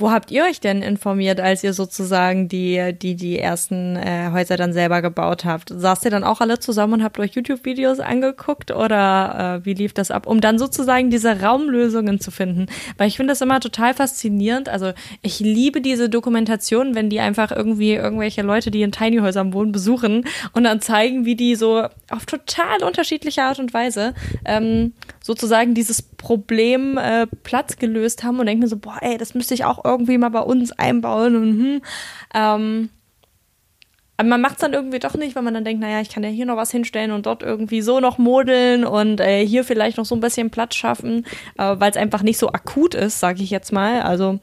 Wo 0.00 0.10
habt 0.10 0.30
ihr 0.30 0.44
euch 0.44 0.60
denn 0.60 0.80
informiert, 0.80 1.40
als 1.40 1.62
ihr 1.62 1.74
sozusagen 1.74 2.48
die, 2.48 2.94
die, 3.00 3.16
die 3.16 3.38
ersten 3.38 3.96
äh, 3.96 4.30
Häuser 4.32 4.56
dann 4.56 4.72
selber 4.72 5.02
gebaut 5.02 5.44
habt? 5.44 5.68
Saßt 5.68 6.06
ihr 6.06 6.10
dann 6.10 6.24
auch 6.24 6.40
alle 6.40 6.58
zusammen 6.58 6.94
und 6.94 7.02
habt 7.04 7.18
euch 7.18 7.32
YouTube-Videos 7.32 8.00
angeguckt 8.00 8.70
oder 8.70 9.60
äh, 9.60 9.66
wie 9.66 9.74
lief 9.74 9.92
das 9.92 10.10
ab, 10.10 10.26
um 10.26 10.40
dann 10.40 10.58
sozusagen 10.58 11.10
diese 11.10 11.42
Raumlösungen 11.42 12.18
zu 12.18 12.30
finden? 12.30 12.66
Weil 12.96 13.08
ich 13.08 13.18
finde 13.18 13.32
das 13.32 13.42
immer 13.42 13.60
total 13.60 13.92
faszinierend. 13.92 14.70
Also 14.70 14.92
ich 15.20 15.38
liebe 15.38 15.82
diese 15.82 16.08
Dokumentation, 16.08 16.94
wenn 16.94 17.10
die 17.10 17.20
einfach 17.20 17.50
irgendwie 17.50 17.92
irgendwelche 17.92 18.40
Leute, 18.40 18.70
die 18.70 18.80
in 18.80 18.92
Tiny-Häusern 18.92 19.52
wohnen, 19.52 19.70
besuchen 19.70 20.24
und 20.54 20.64
dann 20.64 20.80
zeigen, 20.80 21.26
wie 21.26 21.36
die 21.36 21.56
so 21.56 21.86
auf 22.08 22.24
total 22.24 22.82
unterschiedliche 22.82 23.42
Art 23.42 23.58
und 23.58 23.74
Weise 23.74 24.14
ähm, 24.46 24.94
sozusagen 25.22 25.74
dieses 25.74 26.02
Problem 26.02 26.98
äh, 26.98 27.26
Platz 27.42 27.76
gelöst 27.76 28.24
haben 28.24 28.38
und 28.38 28.46
denken 28.46 28.66
so, 28.66 28.76
boah, 28.76 28.98
ey, 29.00 29.18
das 29.18 29.34
müsste 29.34 29.54
ich 29.54 29.64
auch 29.64 29.84
irgendwie 29.84 30.18
mal 30.18 30.30
bei 30.30 30.40
uns 30.40 30.72
einbauen 30.72 31.36
und 31.36 31.50
hm. 31.50 31.82
Ähm, 32.34 32.88
aber 34.20 34.28
man 34.28 34.42
macht 34.42 34.56
es 34.56 34.58
dann 34.58 34.74
irgendwie 34.74 34.98
doch 34.98 35.14
nicht, 35.14 35.34
weil 35.34 35.42
man 35.42 35.54
dann 35.54 35.64
denkt, 35.64 35.80
naja, 35.80 36.02
ich 36.02 36.10
kann 36.10 36.22
ja 36.22 36.28
hier 36.28 36.44
noch 36.44 36.58
was 36.58 36.70
hinstellen 36.70 37.10
und 37.10 37.24
dort 37.24 37.42
irgendwie 37.42 37.80
so 37.80 38.00
noch 38.00 38.18
modeln 38.18 38.84
und 38.84 39.18
äh, 39.18 39.46
hier 39.46 39.64
vielleicht 39.64 39.96
noch 39.96 40.04
so 40.04 40.14
ein 40.14 40.20
bisschen 40.20 40.50
Platz 40.50 40.74
schaffen, 40.74 41.24
äh, 41.56 41.76
weil 41.78 41.90
es 41.90 41.96
einfach 41.96 42.22
nicht 42.22 42.36
so 42.36 42.48
akut 42.48 42.94
ist, 42.94 43.18
sage 43.18 43.42
ich 43.42 43.48
jetzt 43.48 43.72
mal. 43.72 44.02
Also, 44.02 44.38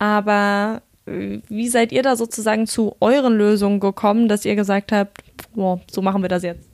aber 0.00 0.82
äh, 1.06 1.38
wie 1.48 1.68
seid 1.68 1.92
ihr 1.92 2.02
da 2.02 2.16
sozusagen 2.16 2.66
zu 2.66 2.96
euren 2.98 3.38
Lösungen 3.38 3.78
gekommen, 3.78 4.26
dass 4.26 4.44
ihr 4.44 4.56
gesagt 4.56 4.90
habt, 4.90 5.22
boah, 5.54 5.80
so 5.88 6.02
machen 6.02 6.22
wir 6.22 6.28
das 6.28 6.42
jetzt? 6.42 6.68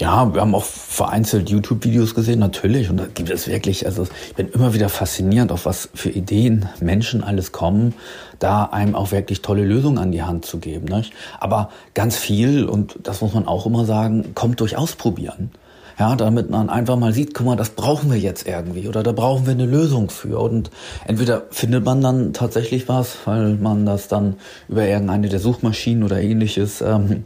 Ja, 0.00 0.32
wir 0.32 0.40
haben 0.40 0.54
auch 0.54 0.64
vereinzelt 0.64 1.50
YouTube-Videos 1.50 2.14
gesehen, 2.14 2.38
natürlich. 2.38 2.88
Und 2.88 2.96
da 2.96 3.04
gibt 3.04 3.28
es 3.28 3.46
wirklich, 3.46 3.84
also 3.84 4.06
ich 4.28 4.34
bin 4.34 4.48
immer 4.48 4.72
wieder 4.72 4.88
faszinierend, 4.88 5.52
auf 5.52 5.66
was 5.66 5.90
für 5.92 6.08
Ideen 6.08 6.70
Menschen 6.80 7.22
alles 7.22 7.52
kommen, 7.52 7.92
da 8.38 8.64
einem 8.64 8.94
auch 8.94 9.12
wirklich 9.12 9.42
tolle 9.42 9.62
Lösungen 9.62 9.98
an 9.98 10.10
die 10.10 10.22
Hand 10.22 10.46
zu 10.46 10.56
geben. 10.56 10.86
Nicht? 10.86 11.12
Aber 11.38 11.68
ganz 11.92 12.16
viel, 12.16 12.64
und 12.64 12.98
das 13.02 13.20
muss 13.20 13.34
man 13.34 13.46
auch 13.46 13.66
immer 13.66 13.84
sagen, 13.84 14.34
kommt 14.34 14.60
durch 14.60 14.78
Ausprobieren. 14.78 15.50
Ja, 15.98 16.16
damit 16.16 16.48
man 16.48 16.70
einfach 16.70 16.96
mal 16.96 17.12
sieht, 17.12 17.34
guck 17.34 17.44
mal, 17.44 17.56
das 17.56 17.68
brauchen 17.68 18.10
wir 18.10 18.18
jetzt 18.18 18.48
irgendwie 18.48 18.88
oder 18.88 19.02
da 19.02 19.12
brauchen 19.12 19.44
wir 19.44 19.52
eine 19.52 19.66
Lösung 19.66 20.08
für. 20.08 20.38
Und 20.38 20.70
entweder 21.04 21.42
findet 21.50 21.84
man 21.84 22.00
dann 22.00 22.32
tatsächlich 22.32 22.88
was, 22.88 23.18
weil 23.26 23.56
man 23.56 23.84
das 23.84 24.08
dann 24.08 24.36
über 24.66 24.86
irgendeine 24.86 25.28
der 25.28 25.40
Suchmaschinen 25.40 26.02
oder 26.02 26.22
ähnliches 26.22 26.80
ähm, 26.80 27.24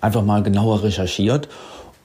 einfach 0.00 0.24
mal 0.24 0.42
genauer 0.42 0.82
recherchiert 0.82 1.46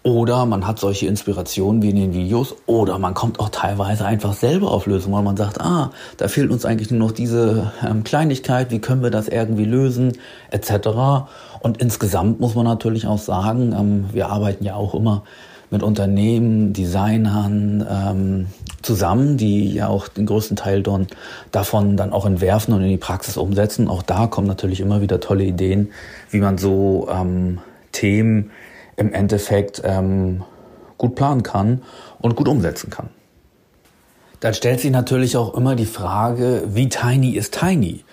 oder 0.03 0.45
man 0.47 0.65
hat 0.65 0.79
solche 0.79 1.05
Inspirationen 1.05 1.81
wie 1.81 1.91
in 1.91 1.95
den 1.95 2.13
Videos 2.13 2.55
oder 2.65 2.97
man 2.97 3.13
kommt 3.13 3.39
auch 3.39 3.49
teilweise 3.49 4.05
einfach 4.05 4.33
selber 4.33 4.71
auf 4.71 4.87
Lösungen, 4.87 5.15
weil 5.15 5.23
man 5.23 5.37
sagt, 5.37 5.61
ah, 5.61 5.91
da 6.17 6.27
fehlt 6.27 6.49
uns 6.49 6.65
eigentlich 6.65 6.89
nur 6.89 7.07
noch 7.07 7.11
diese 7.11 7.71
ähm, 7.87 8.03
Kleinigkeit, 8.03 8.71
wie 8.71 8.79
können 8.79 9.03
wir 9.03 9.11
das 9.11 9.27
irgendwie 9.27 9.65
lösen, 9.65 10.17
etc. 10.49 11.27
Und 11.59 11.77
insgesamt 11.79 12.39
muss 12.39 12.55
man 12.55 12.65
natürlich 12.65 13.05
auch 13.05 13.19
sagen, 13.19 13.73
ähm, 13.77 14.05
wir 14.11 14.29
arbeiten 14.29 14.65
ja 14.65 14.73
auch 14.73 14.95
immer 14.95 15.23
mit 15.69 15.83
Unternehmen, 15.83 16.73
Designern 16.73 17.85
ähm, 17.89 18.47
zusammen, 18.81 19.37
die 19.37 19.71
ja 19.71 19.87
auch 19.87 20.07
den 20.07 20.25
größten 20.25 20.57
Teil 20.57 20.81
dann, 20.83 21.07
davon 21.51 21.95
dann 21.95 22.11
auch 22.11 22.25
entwerfen 22.25 22.73
und 22.73 22.81
in 22.81 22.89
die 22.89 22.97
Praxis 22.97 23.37
umsetzen. 23.37 23.87
Auch 23.87 24.01
da 24.01 24.27
kommen 24.27 24.47
natürlich 24.47 24.81
immer 24.81 25.01
wieder 25.01 25.19
tolle 25.19 25.43
Ideen, 25.43 25.91
wie 26.31 26.39
man 26.39 26.57
so 26.57 27.07
ähm, 27.09 27.59
Themen 27.91 28.51
im 29.01 29.13
Endeffekt 29.13 29.81
ähm, 29.83 30.43
gut 30.97 31.15
planen 31.15 31.43
kann 31.43 31.81
und 32.19 32.35
gut 32.35 32.47
umsetzen 32.47 32.89
kann. 32.89 33.09
Dann 34.39 34.53
stellt 34.53 34.79
sich 34.79 34.91
natürlich 34.91 35.35
auch 35.35 35.55
immer 35.55 35.75
die 35.75 35.85
Frage, 35.85 36.63
wie 36.67 36.87
tiny 36.87 37.31
ist 37.31 37.59
tiny? 37.59 38.05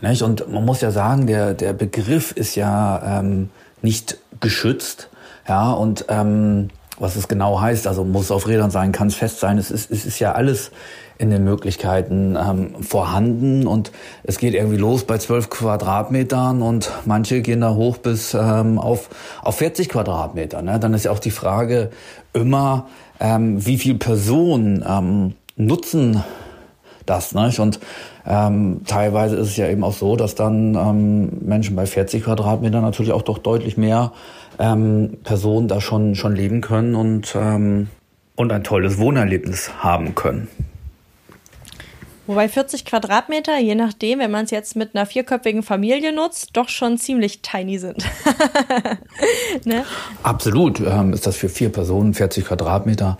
Nicht? 0.00 0.22
Und 0.22 0.50
man 0.50 0.64
muss 0.64 0.80
ja 0.80 0.90
sagen, 0.90 1.26
der, 1.26 1.54
der 1.54 1.72
Begriff 1.72 2.32
ist 2.32 2.54
ja 2.54 3.20
ähm, 3.20 3.50
nicht 3.82 4.18
geschützt. 4.40 5.08
Ja, 5.48 5.72
und 5.72 6.06
ähm, 6.08 6.70
was 6.98 7.16
es 7.16 7.28
genau 7.28 7.60
heißt, 7.60 7.86
also 7.86 8.04
muss 8.04 8.30
auf 8.30 8.48
Rädern 8.48 8.70
sein, 8.70 8.92
kann 8.92 9.08
es 9.08 9.14
fest 9.14 9.40
sein, 9.40 9.58
es 9.58 9.70
ist, 9.70 9.90
es 9.90 10.06
ist 10.06 10.18
ja 10.18 10.32
alles 10.32 10.70
in 11.18 11.30
den 11.30 11.44
Möglichkeiten 11.44 12.36
ähm, 12.36 12.82
vorhanden 12.82 13.66
und 13.66 13.90
es 14.22 14.38
geht 14.38 14.54
irgendwie 14.54 14.76
los 14.76 15.04
bei 15.04 15.18
12 15.18 15.48
Quadratmetern 15.50 16.62
und 16.62 16.90
manche 17.06 17.40
gehen 17.40 17.62
da 17.62 17.74
hoch 17.74 17.96
bis 17.96 18.34
ähm, 18.34 18.78
auf, 18.78 19.08
auf 19.42 19.56
40 19.56 19.88
Quadratmeter. 19.88 20.60
Ne? 20.62 20.78
Dann 20.78 20.92
ist 20.94 21.04
ja 21.04 21.10
auch 21.10 21.18
die 21.18 21.30
Frage 21.30 21.90
immer, 22.32 22.88
ähm, 23.18 23.64
wie 23.64 23.78
viel 23.78 23.94
Personen 23.94 24.84
ähm, 24.86 25.34
nutzen 25.56 26.22
das. 27.06 27.34
Ne? 27.34 27.50
Und 27.58 27.80
ähm, 28.26 28.82
teilweise 28.86 29.36
ist 29.36 29.48
es 29.48 29.56
ja 29.56 29.68
eben 29.68 29.84
auch 29.84 29.92
so, 29.92 30.16
dass 30.16 30.34
dann 30.34 30.74
ähm, 30.74 31.30
Menschen 31.40 31.76
bei 31.76 31.86
40 31.86 32.24
Quadratmetern 32.24 32.82
natürlich 32.82 33.12
auch 33.12 33.22
doch 33.22 33.38
deutlich 33.38 33.76
mehr 33.76 34.12
ähm, 34.58 35.18
Personen 35.24 35.68
da 35.68 35.80
schon, 35.80 36.14
schon 36.14 36.34
leben 36.34 36.60
können 36.60 36.94
und, 36.94 37.34
ähm, 37.36 37.88
und 38.34 38.52
ein 38.52 38.64
tolles 38.64 38.98
Wohnerlebnis 38.98 39.82
haben 39.82 40.14
können. 40.14 40.48
Wobei 42.26 42.48
40 42.48 42.84
Quadratmeter, 42.84 43.56
je 43.58 43.76
nachdem, 43.76 44.18
wenn 44.18 44.32
man 44.32 44.46
es 44.46 44.50
jetzt 44.50 44.74
mit 44.74 44.96
einer 44.96 45.06
vierköpfigen 45.06 45.62
Familie 45.62 46.12
nutzt, 46.12 46.50
doch 46.54 46.68
schon 46.68 46.98
ziemlich 46.98 47.40
tiny 47.40 47.78
sind. 47.78 48.04
ne? 49.64 49.84
Absolut 50.24 50.80
ähm, 50.80 51.12
ist 51.12 51.26
das 51.26 51.36
für 51.36 51.48
vier 51.48 51.70
Personen 51.70 52.14
40 52.14 52.46
Quadratmeter 52.46 53.16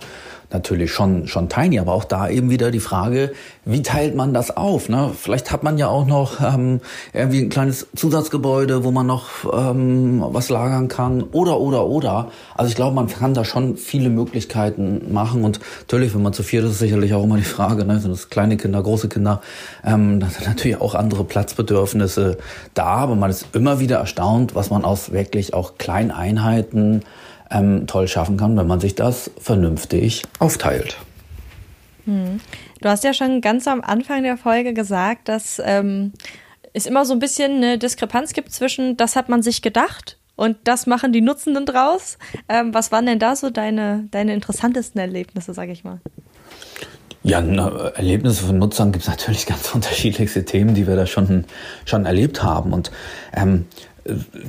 natürlich 0.51 0.91
schon, 0.91 1.27
schon 1.27 1.49
tiny, 1.49 1.79
aber 1.79 1.93
auch 1.93 2.05
da 2.05 2.29
eben 2.29 2.49
wieder 2.49 2.71
die 2.71 2.79
Frage, 2.79 3.33
wie 3.65 3.81
teilt 3.81 4.15
man 4.15 4.33
das 4.33 4.55
auf? 4.55 4.87
Ne? 4.87 5.11
Vielleicht 5.19 5.51
hat 5.51 5.63
man 5.63 5.77
ja 5.77 5.87
auch 5.89 6.05
noch 6.05 6.39
ähm, 6.39 6.79
irgendwie 7.13 7.41
ein 7.41 7.49
kleines 7.49 7.87
Zusatzgebäude, 7.95 8.85
wo 8.85 8.91
man 8.91 9.05
noch 9.05 9.27
ähm, 9.51 10.23
was 10.25 10.49
lagern 10.49 10.87
kann 10.87 11.23
oder, 11.23 11.59
oder, 11.59 11.85
oder. 11.87 12.31
Also 12.55 12.69
ich 12.69 12.75
glaube, 12.75 12.95
man 12.95 13.07
kann 13.07 13.33
da 13.33 13.43
schon 13.43 13.75
viele 13.75 14.09
Möglichkeiten 14.09 15.11
machen 15.11 15.43
und 15.43 15.59
natürlich, 15.79 16.15
wenn 16.15 16.23
man 16.23 16.33
zu 16.33 16.43
viert 16.43 16.63
ist, 16.63 16.79
sicherlich 16.79 17.13
auch 17.13 17.23
immer 17.23 17.37
die 17.37 17.43
Frage, 17.43 17.83
ne? 17.83 17.99
sind 17.99 18.11
das 18.11 18.29
kleine 18.29 18.55
Kinder, 18.55 18.81
große 18.81 19.09
Kinder, 19.09 19.41
ähm, 19.83 20.21
da 20.21 20.27
sind 20.27 20.47
natürlich 20.47 20.79
auch 20.79 20.95
andere 20.95 21.25
Platzbedürfnisse 21.25 22.37
da, 22.73 22.85
aber 22.85 23.15
man 23.15 23.29
ist 23.29 23.47
immer 23.53 23.81
wieder 23.81 23.97
erstaunt, 23.97 24.55
was 24.55 24.69
man 24.69 24.85
aus 24.85 25.11
wirklich 25.11 25.53
auch 25.53 25.77
kleinen 25.77 26.11
Einheiten 26.11 27.01
ähm, 27.51 27.87
toll 27.87 28.07
schaffen 28.07 28.37
kann, 28.37 28.57
wenn 28.57 28.67
man 28.67 28.79
sich 28.79 28.95
das 28.95 29.31
vernünftig 29.39 30.23
aufteilt. 30.39 30.97
Hm. 32.05 32.39
Du 32.81 32.89
hast 32.89 33.03
ja 33.03 33.13
schon 33.13 33.41
ganz 33.41 33.67
am 33.67 33.81
Anfang 33.81 34.23
der 34.23 34.37
Folge 34.37 34.73
gesagt, 34.73 35.27
dass 35.27 35.61
ähm, 35.63 36.13
es 36.73 36.85
immer 36.85 37.05
so 37.05 37.13
ein 37.13 37.19
bisschen 37.19 37.57
eine 37.57 37.77
Diskrepanz 37.77 38.33
gibt 38.33 38.51
zwischen, 38.51 38.97
das 38.97 39.15
hat 39.15 39.29
man 39.29 39.41
sich 39.41 39.61
gedacht 39.61 40.17
und 40.35 40.57
das 40.63 40.85
machen 40.85 41.11
die 41.11 41.21
Nutzenden 41.21 41.65
draus. 41.65 42.17
Ähm, 42.47 42.73
was 42.73 42.91
waren 42.91 43.05
denn 43.05 43.19
da 43.19 43.35
so 43.35 43.49
deine, 43.49 44.07
deine 44.11 44.33
interessantesten 44.33 45.01
Erlebnisse, 45.01 45.53
sage 45.53 45.71
ich 45.71 45.83
mal? 45.83 45.99
Ja, 47.23 47.39
Erlebnisse 47.39 48.45
von 48.45 48.57
Nutzern 48.57 48.91
gibt 48.91 49.03
es 49.03 49.09
natürlich 49.09 49.47
ganz 49.47 49.73
unterschiedlichste 49.73 50.45
Themen, 50.45 50.75
die 50.75 50.87
wir 50.87 50.95
da 50.95 51.07
schon, 51.07 51.45
schon 51.85 52.05
erlebt 52.05 52.43
haben. 52.43 52.71
Und 52.71 52.91
ähm, 53.33 53.65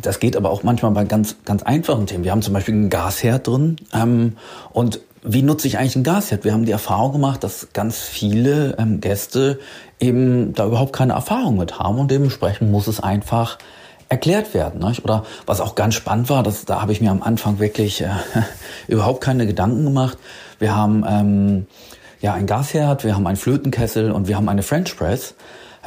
das 0.00 0.20
geht 0.20 0.36
aber 0.36 0.50
auch 0.50 0.62
manchmal 0.62 0.92
bei 0.92 1.04
ganz, 1.04 1.36
ganz 1.44 1.62
einfachen 1.62 2.06
Themen. 2.06 2.24
Wir 2.24 2.32
haben 2.32 2.42
zum 2.42 2.54
Beispiel 2.54 2.74
einen 2.74 2.90
Gasherd 2.90 3.46
drin. 3.46 3.76
Ähm, 3.92 4.36
und 4.72 5.00
wie 5.22 5.42
nutze 5.42 5.66
ich 5.66 5.78
eigentlich 5.78 5.96
einen 5.96 6.04
Gasherd? 6.04 6.44
Wir 6.44 6.52
haben 6.52 6.64
die 6.64 6.72
Erfahrung 6.72 7.12
gemacht, 7.12 7.42
dass 7.42 7.68
ganz 7.72 7.98
viele 7.98 8.76
ähm, 8.78 9.00
Gäste 9.00 9.58
eben 10.00 10.54
da 10.54 10.66
überhaupt 10.66 10.92
keine 10.92 11.14
Erfahrung 11.14 11.56
mit 11.56 11.78
haben 11.78 11.98
und 11.98 12.10
dementsprechend 12.10 12.70
muss 12.70 12.86
es 12.86 13.00
einfach 13.00 13.58
erklärt 14.08 14.54
werden. 14.54 14.80
Nicht? 14.80 15.04
Oder 15.04 15.24
was 15.46 15.60
auch 15.60 15.74
ganz 15.74 15.94
spannend 15.94 16.30
war, 16.30 16.42
das, 16.42 16.64
da 16.64 16.80
habe 16.80 16.92
ich 16.92 17.00
mir 17.00 17.10
am 17.10 17.22
Anfang 17.22 17.58
wirklich 17.58 18.00
äh, 18.00 18.10
überhaupt 18.88 19.20
keine 19.20 19.46
Gedanken 19.46 19.84
gemacht. 19.84 20.18
Wir 20.58 20.74
haben 20.74 21.04
ähm, 21.08 21.66
ja 22.20 22.34
ein 22.34 22.46
Gasherd, 22.46 23.04
wir 23.04 23.14
haben 23.14 23.26
einen 23.26 23.36
Flötenkessel 23.36 24.12
und 24.12 24.28
wir 24.28 24.36
haben 24.36 24.48
eine 24.48 24.62
French 24.62 24.96
Press. 24.96 25.34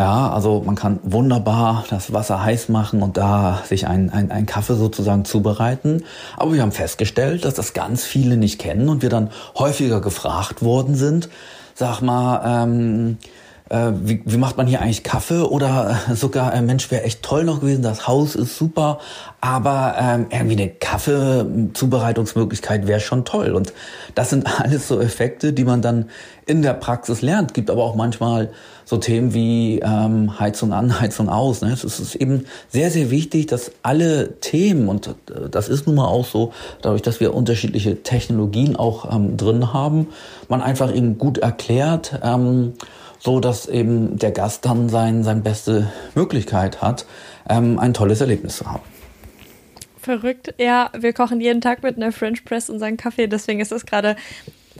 Ja, 0.02 0.32
also 0.32 0.64
man 0.66 0.74
kann 0.74 1.00
wunderbar 1.04 1.86
das 1.92 2.12
Wasser 2.12 2.44
heiß 2.44 2.70
machen 2.70 3.04
und 3.04 3.18
da 3.18 3.62
sich 3.70 3.86
einen 3.86 4.10
ein 4.10 4.48
Kaffee 4.48 4.74
sozusagen 4.74 5.26
zubereiten. 5.26 6.06
Aber 6.38 6.54
wir 6.54 6.64
haben 6.64 6.72
festgestellt, 6.72 7.46
dass 7.46 7.54
das 7.54 7.74
ganz 7.74 8.04
viele 8.04 8.36
nicht 8.36 8.58
kennen 8.58 8.90
und 8.90 9.04
wir 9.04 9.10
dann 9.10 9.30
häufiger 9.56 10.02
gefragt 10.02 10.64
worden 10.64 10.96
sind, 10.96 11.30
sag 11.76 12.02
mal, 12.02 12.64
ähm, 12.64 13.20
äh, 13.72 13.92
wie, 14.04 14.22
wie 14.26 14.38
macht 14.38 14.58
man 14.58 14.68
hier 14.68 14.82
eigentlich 14.82 15.04
Kaffee 15.04 15.48
oder 15.48 15.98
sogar, 16.14 16.54
äh, 16.54 16.62
Mensch, 16.62 16.92
wäre 16.92 17.04
echt 17.04 17.24
toll 17.24 17.46
noch 17.46 17.62
gewesen, 17.62 17.84
das 17.84 18.06
Haus 18.06 18.36
ist 18.36 18.58
super, 18.58 19.00
aber 19.40 19.96
ähm, 19.98 20.26
irgendwie 20.30 20.62
eine 20.62 20.68
Kaffeezubereitungsmöglichkeit 20.70 22.86
wäre 22.86 23.00
schon 23.00 23.24
toll. 23.24 23.52
Und 23.52 23.72
das 24.14 24.30
sind 24.30 24.46
alles 24.60 24.90
so 24.90 25.00
Effekte, 25.00 25.54
die 25.54 25.64
man 25.64 25.82
dann 25.82 26.10
in 26.46 26.62
der 26.62 26.74
Praxis 26.74 27.22
lernt. 27.22 27.54
Gibt 27.54 27.70
aber 27.70 27.86
auch 27.86 27.96
manchmal 27.96 28.52
so 28.84 28.98
Themen 28.98 29.34
wie 29.34 29.80
ähm, 29.80 30.38
Heizung 30.38 30.74
an, 30.74 31.00
Heizung 31.00 31.30
aus. 31.30 31.62
Ne? 31.62 31.72
Es 31.72 31.86
ist 31.86 32.16
eben 32.16 32.44
sehr, 32.68 32.92
sehr 32.92 33.10
wichtig, 33.10 33.48
dass 33.48 33.72
alle 33.84 34.34
Themen, 34.42 34.90
und 34.90 35.08
äh, 35.08 35.14
das 35.50 35.70
ist 35.70 35.88
nun 35.88 35.96
mal 35.96 36.08
auch 36.08 36.26
so, 36.26 36.52
dadurch, 36.82 37.04
dass 37.04 37.22
wir 37.22 37.34
unterschiedliche 37.34 38.04
Technologien 38.04 38.76
auch 38.76 39.16
ähm, 39.16 39.38
drin 39.38 39.72
haben, 39.72 40.08
man 40.50 40.62
einfach 40.62 40.94
eben 40.94 41.18
gut 41.18 41.38
erklärt, 41.38 42.20
ähm, 42.22 42.74
so 43.22 43.40
dass 43.40 43.68
eben 43.68 44.18
der 44.18 44.32
Gast 44.32 44.66
dann 44.66 44.90
sein, 44.90 45.24
seine 45.24 45.42
beste 45.42 45.92
Möglichkeit 46.16 46.82
hat, 46.82 47.06
ähm, 47.48 47.78
ein 47.78 47.94
tolles 47.94 48.20
Erlebnis 48.20 48.58
zu 48.58 48.66
haben. 48.66 48.84
Verrückt. 50.00 50.56
Ja, 50.58 50.90
wir 50.98 51.14
kochen 51.14 51.40
jeden 51.40 51.62
Tag 51.62 51.84
mit 51.84 51.98
einer 51.98 52.12
French 52.12 52.44
Press 52.44 52.70
unseren 52.70 52.98
Kaffee, 52.98 53.28
deswegen 53.28 53.60
ist 53.60 53.72
es 53.72 53.86
gerade 53.86 54.16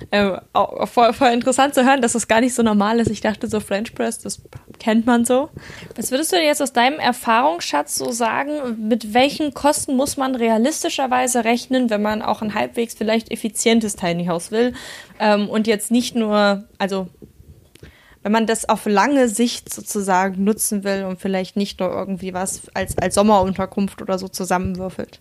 äh, 0.10 0.38
voll, 0.86 1.14
voll 1.14 1.30
interessant 1.30 1.76
zu 1.76 1.86
hören, 1.86 2.02
dass 2.02 2.14
das 2.14 2.28
gar 2.28 2.42
nicht 2.42 2.56
so 2.56 2.64
normal 2.64 3.00
ist. 3.00 3.12
Ich 3.12 3.22
dachte 3.22 3.48
so 3.48 3.60
French 3.60 3.94
Press, 3.94 4.18
das 4.18 4.42
kennt 4.80 5.06
man 5.06 5.26
so. 5.26 5.50
Was 5.96 6.10
würdest 6.10 6.32
du 6.32 6.38
denn 6.38 6.46
jetzt 6.46 6.62
aus 6.62 6.74
deinem 6.74 6.98
Erfahrungsschatz 6.98 7.98
so 7.98 8.12
sagen? 8.12 8.88
Mit 8.88 9.14
welchen 9.14 9.54
Kosten 9.54 9.96
muss 9.96 10.18
man 10.18 10.34
realistischerweise 10.34 11.44
rechnen, 11.44 11.92
wenn 11.92 12.02
man 12.02 12.24
auch 12.24 12.42
ein 12.42 12.56
halbwegs 12.56 12.96
vielleicht 12.96 13.30
effizientes 13.32 13.96
Tiny 13.96 14.26
House 14.26 14.50
will 14.50 14.74
ähm, 15.20 15.48
und 15.50 15.68
jetzt 15.68 15.92
nicht 15.92 16.16
nur, 16.16 16.64
also 16.80 17.08
wenn 18.24 18.32
man 18.32 18.46
das 18.46 18.70
auf 18.70 18.86
lange 18.86 19.30
Sicht 19.30 19.74
sozusagen 19.74 20.44
nutzen 20.44 20.84
will 20.84 21.06
und 21.06 21.20
vielleicht 21.20 21.58
nicht 21.58 21.80
nur 21.80 21.90
irgendwie 21.90 22.34
was 22.34 22.62
als, 22.74 22.98
als 22.98 23.16
Sommerunterkunft 23.16 24.02
oder 24.02 24.20
so 24.20 24.28
zusammenwürfelt. 24.28 25.20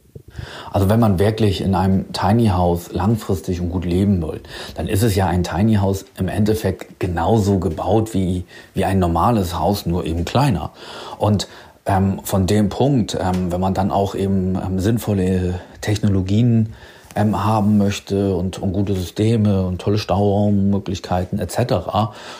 Also 0.70 0.88
wenn 0.88 1.00
man 1.00 1.18
wirklich 1.18 1.60
in 1.60 1.74
einem 1.74 2.12
Tiny 2.12 2.48
House 2.48 2.92
langfristig 2.92 3.60
und 3.60 3.70
gut 3.70 3.84
leben 3.84 4.22
will, 4.22 4.40
dann 4.74 4.86
ist 4.86 5.02
es 5.02 5.16
ja 5.16 5.26
ein 5.26 5.42
Tiny 5.42 5.76
House 5.76 6.04
im 6.18 6.28
Endeffekt 6.28 7.00
genauso 7.00 7.58
gebaut 7.58 8.14
wie, 8.14 8.44
wie 8.74 8.84
ein 8.84 8.98
normales 8.98 9.58
Haus, 9.58 9.86
nur 9.86 10.04
eben 10.04 10.24
kleiner. 10.24 10.70
Und 11.18 11.48
ähm, 11.86 12.20
von 12.22 12.46
dem 12.46 12.68
Punkt, 12.68 13.18
ähm, 13.20 13.50
wenn 13.50 13.60
man 13.60 13.74
dann 13.74 13.90
auch 13.90 14.14
eben 14.14 14.56
ähm, 14.56 14.78
sinnvolle 14.78 15.60
Technologien 15.80 16.74
ähm, 17.16 17.44
haben 17.44 17.78
möchte 17.78 18.34
und, 18.34 18.58
und 18.58 18.72
gute 18.72 18.94
Systeme 18.94 19.66
und 19.66 19.80
tolle 19.80 19.98
Stauraummöglichkeiten 19.98 21.38
etc., 21.38 21.56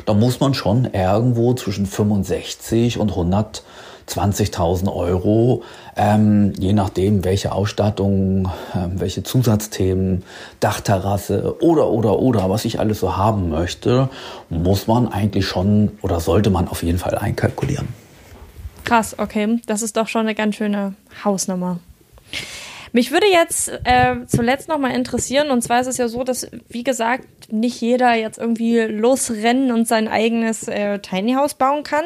da 0.06 0.14
muss 0.14 0.40
man 0.40 0.54
schon 0.54 0.86
irgendwo 0.92 1.54
zwischen 1.54 1.86
65 1.86 2.98
und 2.98 3.12
120.000 3.12 4.92
Euro, 4.94 5.62
ähm, 5.96 6.52
je 6.58 6.72
nachdem, 6.72 7.24
welche 7.24 7.52
Ausstattung, 7.52 8.46
äh, 8.74 8.86
welche 8.94 9.22
Zusatzthemen, 9.22 10.24
Dachterrasse 10.60 11.60
oder, 11.60 11.88
oder, 11.88 12.18
oder, 12.18 12.48
was 12.50 12.64
ich 12.64 12.78
alles 12.78 13.00
so 13.00 13.16
haben 13.16 13.50
möchte, 13.50 14.08
muss 14.48 14.86
man 14.86 15.08
eigentlich 15.08 15.46
schon 15.46 15.92
oder 16.02 16.20
sollte 16.20 16.50
man 16.50 16.68
auf 16.68 16.82
jeden 16.82 16.98
Fall 16.98 17.16
einkalkulieren. 17.18 17.88
Krass, 18.84 19.18
okay. 19.18 19.60
Das 19.66 19.82
ist 19.82 19.96
doch 19.96 20.08
schon 20.08 20.22
eine 20.22 20.34
ganz 20.34 20.56
schöne 20.56 20.94
Hausnummer. 21.24 21.78
Mich 22.92 23.12
würde 23.12 23.26
jetzt 23.30 23.68
äh, 23.84 24.16
zuletzt 24.26 24.68
noch 24.68 24.78
mal 24.78 24.92
interessieren, 24.92 25.50
und 25.50 25.62
zwar 25.62 25.80
ist 25.80 25.86
es 25.86 25.96
ja 25.96 26.08
so, 26.08 26.24
dass, 26.24 26.48
wie 26.68 26.84
gesagt, 26.84 27.52
nicht 27.52 27.80
jeder 27.80 28.14
jetzt 28.14 28.38
irgendwie 28.38 28.80
losrennen 28.80 29.72
und 29.72 29.86
sein 29.86 30.08
eigenes 30.08 30.68
äh, 30.68 30.98
Tiny 30.98 31.34
House 31.34 31.54
bauen 31.54 31.82
kann. 31.82 32.04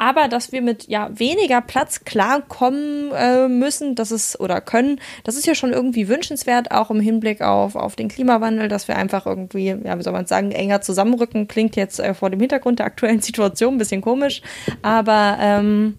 Aber 0.00 0.28
dass 0.28 0.52
wir 0.52 0.62
mit 0.62 0.86
ja 0.86 1.10
weniger 1.12 1.60
Platz 1.60 2.04
klarkommen 2.04 3.10
äh, 3.12 3.48
müssen, 3.48 3.96
das 3.96 4.12
ist 4.12 4.38
oder 4.38 4.60
können, 4.60 5.00
das 5.24 5.34
ist 5.34 5.46
ja 5.46 5.56
schon 5.56 5.72
irgendwie 5.72 6.06
wünschenswert, 6.06 6.70
auch 6.70 6.90
im 6.90 7.00
Hinblick 7.00 7.42
auf, 7.42 7.74
auf 7.74 7.96
den 7.96 8.06
Klimawandel, 8.06 8.68
dass 8.68 8.86
wir 8.86 8.96
einfach 8.96 9.26
irgendwie, 9.26 9.76
ja, 9.82 9.98
wie 9.98 10.02
soll 10.02 10.12
man 10.12 10.26
sagen, 10.26 10.52
enger 10.52 10.82
zusammenrücken. 10.82 11.48
Klingt 11.48 11.74
jetzt 11.74 11.98
äh, 11.98 12.14
vor 12.14 12.30
dem 12.30 12.38
Hintergrund 12.38 12.78
der 12.78 12.86
aktuellen 12.86 13.20
Situation 13.20 13.74
ein 13.74 13.78
bisschen 13.78 14.00
komisch, 14.00 14.40
aber 14.82 15.36
ähm, 15.40 15.98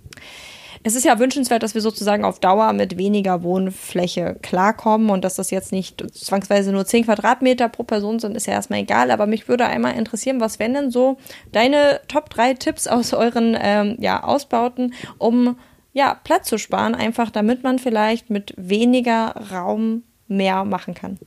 es 0.84 0.96
ist 0.96 1.04
ja 1.04 1.20
wünschenswert, 1.20 1.64
dass 1.64 1.74
wir 1.74 1.82
sozusagen 1.82 2.24
auf 2.24 2.40
Dauer 2.40 2.74
mit 2.74 2.98
weniger 2.98 3.44
Wohnfläche 3.44 4.38
klarkommen 4.42 5.10
und 5.10 5.24
dass 5.24 5.36
das 5.36 5.52
jetzt 5.52 5.72
nicht 5.72 6.04
zwangsweise 6.14 6.72
nur 6.72 6.86
10 6.86 7.06
Quadratmeter 7.06 7.68
pro 7.70 7.84
Person 7.84 8.20
sind, 8.20 8.36
ist 8.36 8.48
ja 8.48 8.54
erstmal 8.54 8.80
egal. 8.80 9.12
Aber 9.12 9.28
mich 9.28 9.48
würde 9.48 9.66
einmal 9.66 9.96
interessieren, 9.96 10.40
was 10.40 10.60
wären 10.60 10.74
denn 10.74 10.92
so 10.92 11.18
deine 11.52 12.02
Top 12.08 12.30
3 12.30 12.54
Tipps 12.54 12.88
aus 12.88 13.14
euren 13.14 13.58
ähm, 13.60 13.98
ja, 14.00 14.24
Ausbauten, 14.24 14.94
um 15.18 15.58
ja, 15.92 16.18
Platz 16.24 16.48
zu 16.48 16.58
sparen, 16.58 16.96
einfach 16.96 17.30
damit 17.30 17.64
man 17.64 17.80
vielleicht 17.80 18.30
mit 18.30 18.54
weniger 18.56 19.36
Raum 19.52 20.04
mehr 20.28 20.64
machen 20.64 20.94
kann? 20.94 21.20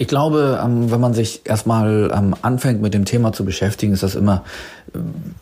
Ich 0.00 0.06
glaube, 0.06 0.60
ähm, 0.64 0.92
wenn 0.92 1.00
man 1.00 1.12
sich 1.12 1.42
erstmal 1.44 2.12
ähm, 2.16 2.34
anfängt 2.42 2.80
mit 2.80 2.94
dem 2.94 3.04
Thema 3.04 3.32
zu 3.32 3.44
beschäftigen, 3.44 3.92
ist 3.92 4.04
das 4.04 4.14
immer 4.14 4.44
äh, 4.94 4.98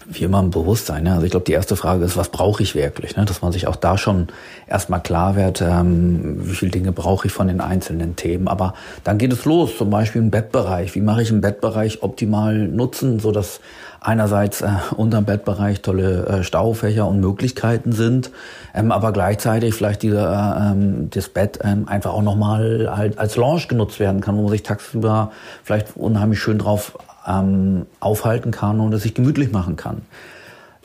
wie 0.06 0.24
immer 0.24 0.40
ein 0.40 0.50
Bewusstsein. 0.50 1.06
Also 1.08 1.24
ich 1.24 1.30
glaube, 1.30 1.44
die 1.44 1.52
erste 1.52 1.76
Frage 1.76 2.04
ist, 2.06 2.16
was 2.16 2.30
brauche 2.30 2.62
ich 2.62 2.74
wirklich? 2.74 3.16
Ne? 3.16 3.26
Dass 3.26 3.42
man 3.42 3.52
sich 3.52 3.66
auch 3.66 3.76
da 3.76 3.98
schon 3.98 4.28
erstmal 4.66 5.02
klar 5.02 5.36
wird, 5.36 5.60
ähm, 5.60 6.38
wie 6.48 6.54
viele 6.54 6.70
Dinge 6.70 6.92
brauche 6.92 7.26
ich 7.26 7.34
von 7.34 7.48
den 7.48 7.60
einzelnen 7.60 8.16
Themen. 8.16 8.48
Aber 8.48 8.72
dann 9.04 9.18
geht 9.18 9.32
es 9.32 9.44
los, 9.44 9.76
zum 9.76 9.90
Beispiel 9.90 10.22
im 10.22 10.30
Bettbereich. 10.30 10.94
Wie 10.94 11.02
mache 11.02 11.20
ich 11.20 11.30
im 11.30 11.42
Bettbereich 11.42 12.02
optimal 12.02 12.56
nutzen, 12.56 13.20
so 13.20 13.32
dass 13.32 13.60
einerseits 14.06 14.60
äh, 14.60 14.68
unterm 14.96 15.24
Bettbereich 15.24 15.82
tolle 15.82 16.26
äh, 16.26 16.42
Staufächer 16.44 17.08
und 17.08 17.20
Möglichkeiten 17.20 17.90
sind, 17.90 18.30
ähm, 18.72 18.92
aber 18.92 19.12
gleichzeitig 19.12 19.74
vielleicht 19.74 20.02
dieser, 20.02 20.30
äh, 20.30 20.70
ähm, 20.70 21.10
das 21.10 21.28
Bett 21.28 21.58
ähm, 21.62 21.88
einfach 21.88 22.12
auch 22.12 22.22
nochmal 22.22 22.96
halt 22.96 23.18
als 23.18 23.36
Lounge 23.36 23.64
genutzt 23.68 23.98
werden 23.98 24.20
kann, 24.20 24.36
wo 24.36 24.42
man 24.42 24.52
sich 24.52 24.62
tagsüber 24.62 25.32
vielleicht 25.64 25.96
unheimlich 25.96 26.38
schön 26.38 26.58
drauf 26.58 26.96
ähm, 27.26 27.86
aufhalten 27.98 28.52
kann 28.52 28.78
und 28.78 28.92
es 28.94 29.02
sich 29.02 29.14
gemütlich 29.14 29.50
machen 29.50 29.74
kann. 29.74 30.02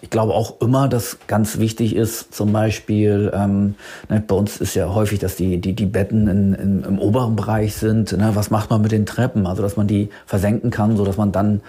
Ich 0.04 0.10
glaube 0.10 0.34
auch 0.34 0.60
immer, 0.62 0.88
dass 0.88 1.20
ganz 1.28 1.60
wichtig 1.60 1.96
ist, 1.96 2.34
zum 2.34 2.52
Beispiel, 2.52 3.32
ähm, 3.36 3.76
ne, 4.10 4.24
bei 4.26 4.34
uns 4.34 4.58
ist 4.58 4.74
ja 4.74 4.92
häufig, 4.92 5.20
dass 5.20 5.36
die, 5.36 5.62
die, 5.62 5.74
die 5.74 5.86
Betten 5.86 6.28
in, 6.28 6.54
in, 6.56 6.84
im 6.84 6.98
oberen 6.98 7.36
Bereich 7.36 7.76
sind. 7.76 8.12
Ne? 8.14 8.32
Was 8.34 8.50
macht 8.50 8.72
man 8.72 8.82
mit 8.82 8.92
den 8.92 9.06
Treppen? 9.06 9.46
Also, 9.46 9.62
dass 9.62 9.78
man 9.78 9.86
die 9.86 10.10
versenken 10.26 10.72
kann, 10.72 10.98
so 10.98 11.06
dass 11.06 11.18
man 11.18 11.32
dann 11.32 11.62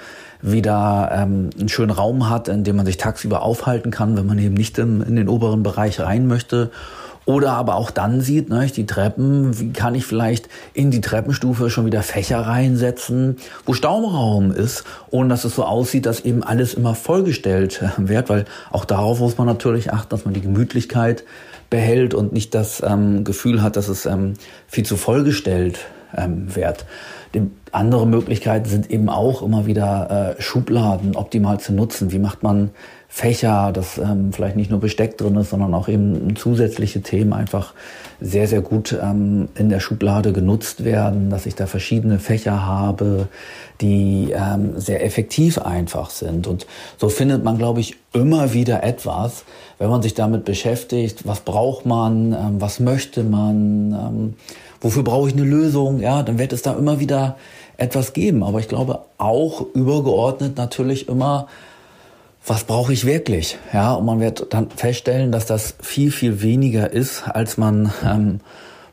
wieder 0.42 1.10
ähm, 1.12 1.50
einen 1.58 1.68
schönen 1.68 1.90
Raum 1.90 2.28
hat, 2.28 2.48
in 2.48 2.64
dem 2.64 2.76
man 2.76 2.86
sich 2.86 2.96
tagsüber 2.96 3.42
aufhalten 3.42 3.90
kann, 3.90 4.16
wenn 4.16 4.26
man 4.26 4.38
eben 4.38 4.54
nicht 4.54 4.78
im, 4.78 5.02
in 5.02 5.16
den 5.16 5.28
oberen 5.28 5.62
Bereich 5.62 6.00
rein 6.00 6.26
möchte. 6.26 6.70
Oder 7.24 7.52
aber 7.52 7.76
auch 7.76 7.92
dann 7.92 8.20
sieht, 8.20 8.48
ne, 8.48 8.66
die 8.66 8.84
Treppen, 8.84 9.58
wie 9.60 9.72
kann 9.72 9.94
ich 9.94 10.04
vielleicht 10.04 10.48
in 10.74 10.90
die 10.90 11.00
Treppenstufe 11.00 11.70
schon 11.70 11.86
wieder 11.86 12.02
Fächer 12.02 12.40
reinsetzen, 12.40 13.36
wo 13.64 13.74
Stauraum 13.74 14.50
ist, 14.50 14.82
ohne 15.10 15.28
dass 15.28 15.44
es 15.44 15.54
so 15.54 15.64
aussieht, 15.64 16.06
dass 16.06 16.20
eben 16.20 16.42
alles 16.42 16.74
immer 16.74 16.96
vollgestellt 16.96 17.80
äh, 17.80 18.08
wird, 18.08 18.28
weil 18.28 18.44
auch 18.70 18.84
darauf 18.84 19.20
muss 19.20 19.38
man 19.38 19.46
natürlich 19.46 19.92
achten, 19.92 20.08
dass 20.10 20.24
man 20.24 20.34
die 20.34 20.40
Gemütlichkeit 20.40 21.22
behält 21.70 22.12
und 22.12 22.32
nicht 22.32 22.54
das 22.54 22.82
ähm, 22.84 23.22
Gefühl 23.22 23.62
hat, 23.62 23.76
dass 23.76 23.88
es 23.88 24.04
ähm, 24.04 24.34
viel 24.66 24.84
zu 24.84 24.96
vollgestellt 24.96 25.78
ähm, 26.16 26.54
wird. 26.54 26.86
Die 27.34 27.42
andere 27.70 28.06
Möglichkeiten 28.06 28.68
sind 28.68 28.90
eben 28.90 29.08
auch 29.08 29.42
immer 29.42 29.66
wieder 29.66 30.36
äh, 30.38 30.42
Schubladen 30.42 31.16
optimal 31.16 31.60
zu 31.60 31.72
nutzen. 31.72 32.12
Wie 32.12 32.18
macht 32.18 32.42
man 32.42 32.70
Fächer, 33.14 33.72
dass 33.72 33.98
ähm, 33.98 34.32
vielleicht 34.32 34.56
nicht 34.56 34.70
nur 34.70 34.80
Besteck 34.80 35.18
drin 35.18 35.36
ist, 35.36 35.50
sondern 35.50 35.74
auch 35.74 35.86
eben 35.86 36.34
zusätzliche 36.34 37.02
Themen 37.02 37.34
einfach 37.34 37.74
sehr, 38.22 38.48
sehr 38.48 38.62
gut 38.62 38.98
ähm, 39.02 39.50
in 39.54 39.68
der 39.68 39.80
Schublade 39.80 40.32
genutzt 40.32 40.82
werden, 40.82 41.28
dass 41.28 41.44
ich 41.44 41.54
da 41.54 41.66
verschiedene 41.66 42.18
Fächer 42.18 42.64
habe, 42.64 43.28
die 43.82 44.32
ähm, 44.34 44.80
sehr 44.80 45.04
effektiv 45.04 45.58
einfach 45.58 46.08
sind. 46.08 46.46
Und 46.46 46.66
so 46.96 47.10
findet 47.10 47.44
man, 47.44 47.58
glaube 47.58 47.80
ich, 47.80 47.96
immer 48.14 48.54
wieder 48.54 48.82
etwas, 48.82 49.44
wenn 49.78 49.90
man 49.90 50.00
sich 50.00 50.14
damit 50.14 50.46
beschäftigt, 50.46 51.26
was 51.26 51.40
braucht 51.40 51.84
man, 51.84 52.32
ähm, 52.32 52.60
was 52.60 52.80
möchte 52.80 53.24
man, 53.24 53.92
ähm, 53.92 54.34
wofür 54.82 55.02
brauche 55.02 55.28
ich 55.28 55.34
eine 55.34 55.44
Lösung, 55.44 56.00
ja, 56.00 56.22
dann 56.22 56.38
wird 56.38 56.52
es 56.52 56.62
da 56.62 56.74
immer 56.74 57.00
wieder 57.00 57.36
etwas 57.76 58.12
geben. 58.12 58.42
Aber 58.42 58.58
ich 58.58 58.68
glaube 58.68 59.00
auch 59.18 59.64
übergeordnet 59.74 60.58
natürlich 60.58 61.08
immer, 61.08 61.46
was 62.44 62.64
brauche 62.64 62.92
ich 62.92 63.06
wirklich? 63.06 63.56
Ja, 63.72 63.94
und 63.94 64.04
man 64.04 64.20
wird 64.20 64.52
dann 64.52 64.70
feststellen, 64.70 65.30
dass 65.30 65.46
das 65.46 65.76
viel, 65.80 66.10
viel 66.10 66.42
weniger 66.42 66.92
ist, 66.92 67.22
als 67.28 67.56
man 67.56 67.92
ähm, 68.04 68.40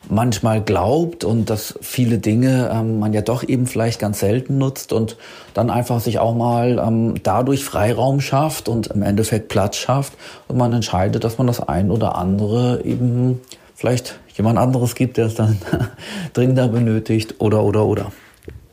manchmal 0.07 0.61
glaubt 0.61 1.23
und 1.23 1.49
dass 1.49 1.77
viele 1.81 2.19
Dinge 2.19 2.69
ähm, 2.71 2.99
man 2.99 3.11
ja 3.11 3.21
doch 3.21 3.47
eben 3.47 3.65
vielleicht 3.65 3.99
ganz 3.99 4.19
selten 4.19 4.59
nutzt 4.59 4.93
und 4.93 5.17
dann 5.55 5.71
einfach 5.71 5.99
sich 5.99 6.19
auch 6.19 6.35
mal 6.35 6.79
ähm, 6.79 7.15
dadurch 7.23 7.65
Freiraum 7.65 8.21
schafft 8.21 8.69
und 8.69 8.87
im 8.87 9.01
Endeffekt 9.01 9.49
Platz 9.49 9.77
schafft 9.77 10.13
und 10.47 10.57
man 10.57 10.71
entscheidet, 10.71 11.23
dass 11.23 11.39
man 11.39 11.47
das 11.47 11.59
ein 11.59 11.89
oder 11.89 12.15
andere 12.15 12.83
eben 12.83 13.41
vielleicht 13.75 14.19
jemand 14.39 14.57
anderes 14.57 14.95
gibt, 14.95 15.17
der 15.17 15.27
es 15.27 15.35
dann 15.35 15.59
dringender 16.33 16.67
benötigt 16.67 17.35
oder 17.39 17.63
oder 17.63 17.85
oder. 17.85 18.11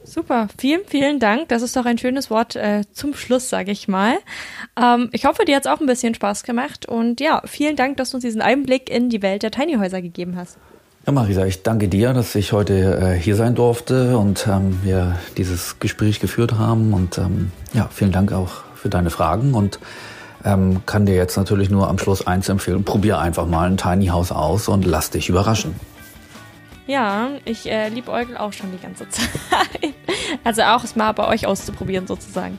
Super, 0.05 0.49
vielen, 0.57 0.83
vielen 0.87 1.19
Dank. 1.19 1.49
Das 1.49 1.63
ist 1.63 1.77
doch 1.77 1.85
ein 1.85 1.99
schönes 1.99 2.31
Wort 2.31 2.57
äh, 2.57 2.85
zum 2.93 3.15
Schluss, 3.15 3.51
sage 3.51 3.73
ich 3.73 3.89
mal. 3.89 4.15
Ähm, 4.81 5.11
ich 5.13 5.27
hoffe, 5.27 5.45
dir 5.45 5.57
hat 5.57 5.67
es 5.67 5.71
auch 5.71 5.81
ein 5.81 5.87
bisschen 5.87 6.15
Spaß 6.15 6.45
gemacht. 6.45 6.87
Und 6.87 7.21
ja, 7.21 7.43
vielen 7.45 7.77
Dank, 7.77 7.97
dass 7.97 8.11
du 8.11 8.17
uns 8.17 8.25
diesen 8.25 8.41
Einblick 8.41 8.89
in 8.89 9.11
die 9.11 9.21
Welt 9.21 9.43
der 9.43 9.51
Tiny 9.51 9.75
Häuser 9.75 10.01
gegeben 10.01 10.37
hast. 10.37 10.57
Ja, 11.07 11.13
Marisa, 11.13 11.45
ich 11.45 11.63
danke 11.63 11.89
dir, 11.89 12.15
dass 12.15 12.35
ich 12.35 12.53
heute 12.53 12.99
äh, 12.99 13.21
hier 13.21 13.37
sein 13.37 13.55
durfte 13.55 14.17
und 14.17 14.47
ähm, 14.49 14.81
wir 14.83 15.19
dieses 15.37 15.81
Gespräch 15.81 16.21
geführt 16.21 16.57
haben. 16.57 16.95
Und 16.95 17.19
ähm, 17.19 17.51
ja, 17.75 17.89
vielen 17.93 18.13
Dank 18.13 18.33
auch 18.33 18.65
für 18.75 18.89
deine 18.89 19.11
Fragen 19.11 19.55
und 19.55 19.81
ähm, 20.47 20.83
kann 20.87 21.05
dir 21.05 21.15
jetzt 21.15 21.37
natürlich 21.37 21.69
nur 21.69 21.89
am 21.89 21.99
Schluss 21.99 22.27
eins 22.27 22.49
empfehlen. 22.49 22.85
Probier 22.85 23.19
einfach 23.19 23.47
mal 23.47 23.69
ein 23.69 23.77
Tiny 23.77 24.07
House 24.07 24.33
aus 24.33 24.69
und 24.69 24.85
lass 24.87 25.11
dich 25.11 25.29
überraschen. 25.29 25.75
Ja, 26.87 27.31
ich 27.45 27.69
äh, 27.69 27.89
liebe 27.89 28.13
Eugel 28.13 28.37
auch 28.37 28.53
schon 28.53 28.71
die 28.71 28.81
ganze 28.81 29.09
Zeit. 29.11 29.27
Also 30.45 30.63
auch 30.63 30.85
es 30.85 30.95
mal 30.95 31.13
bei 31.13 31.27
euch 31.27 31.47
auszuprobieren 31.47 32.07
sozusagen. 32.07 32.59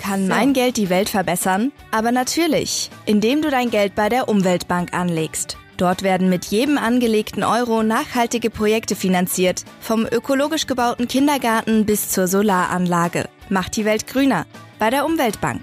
Kann 0.00 0.28
mein 0.28 0.52
Geld 0.52 0.76
die 0.76 0.90
Welt 0.90 1.08
verbessern? 1.08 1.72
Aber 1.90 2.12
natürlich, 2.12 2.90
indem 3.04 3.42
du 3.42 3.50
dein 3.50 3.70
Geld 3.70 3.94
bei 3.94 4.08
der 4.08 4.28
Umweltbank 4.28 4.94
anlegst. 4.94 5.56
Dort 5.76 6.02
werden 6.04 6.28
mit 6.28 6.44
jedem 6.44 6.78
angelegten 6.78 7.42
Euro 7.42 7.82
nachhaltige 7.82 8.48
Projekte 8.48 8.94
finanziert, 8.94 9.64
vom 9.80 10.06
ökologisch 10.06 10.68
gebauten 10.68 11.08
Kindergarten 11.08 11.84
bis 11.84 12.10
zur 12.10 12.28
Solaranlage. 12.28 13.24
Macht 13.48 13.74
die 13.76 13.84
Welt 13.84 14.06
grüner 14.06 14.46
bei 14.78 14.90
der 14.90 15.04
Umweltbank. 15.04 15.62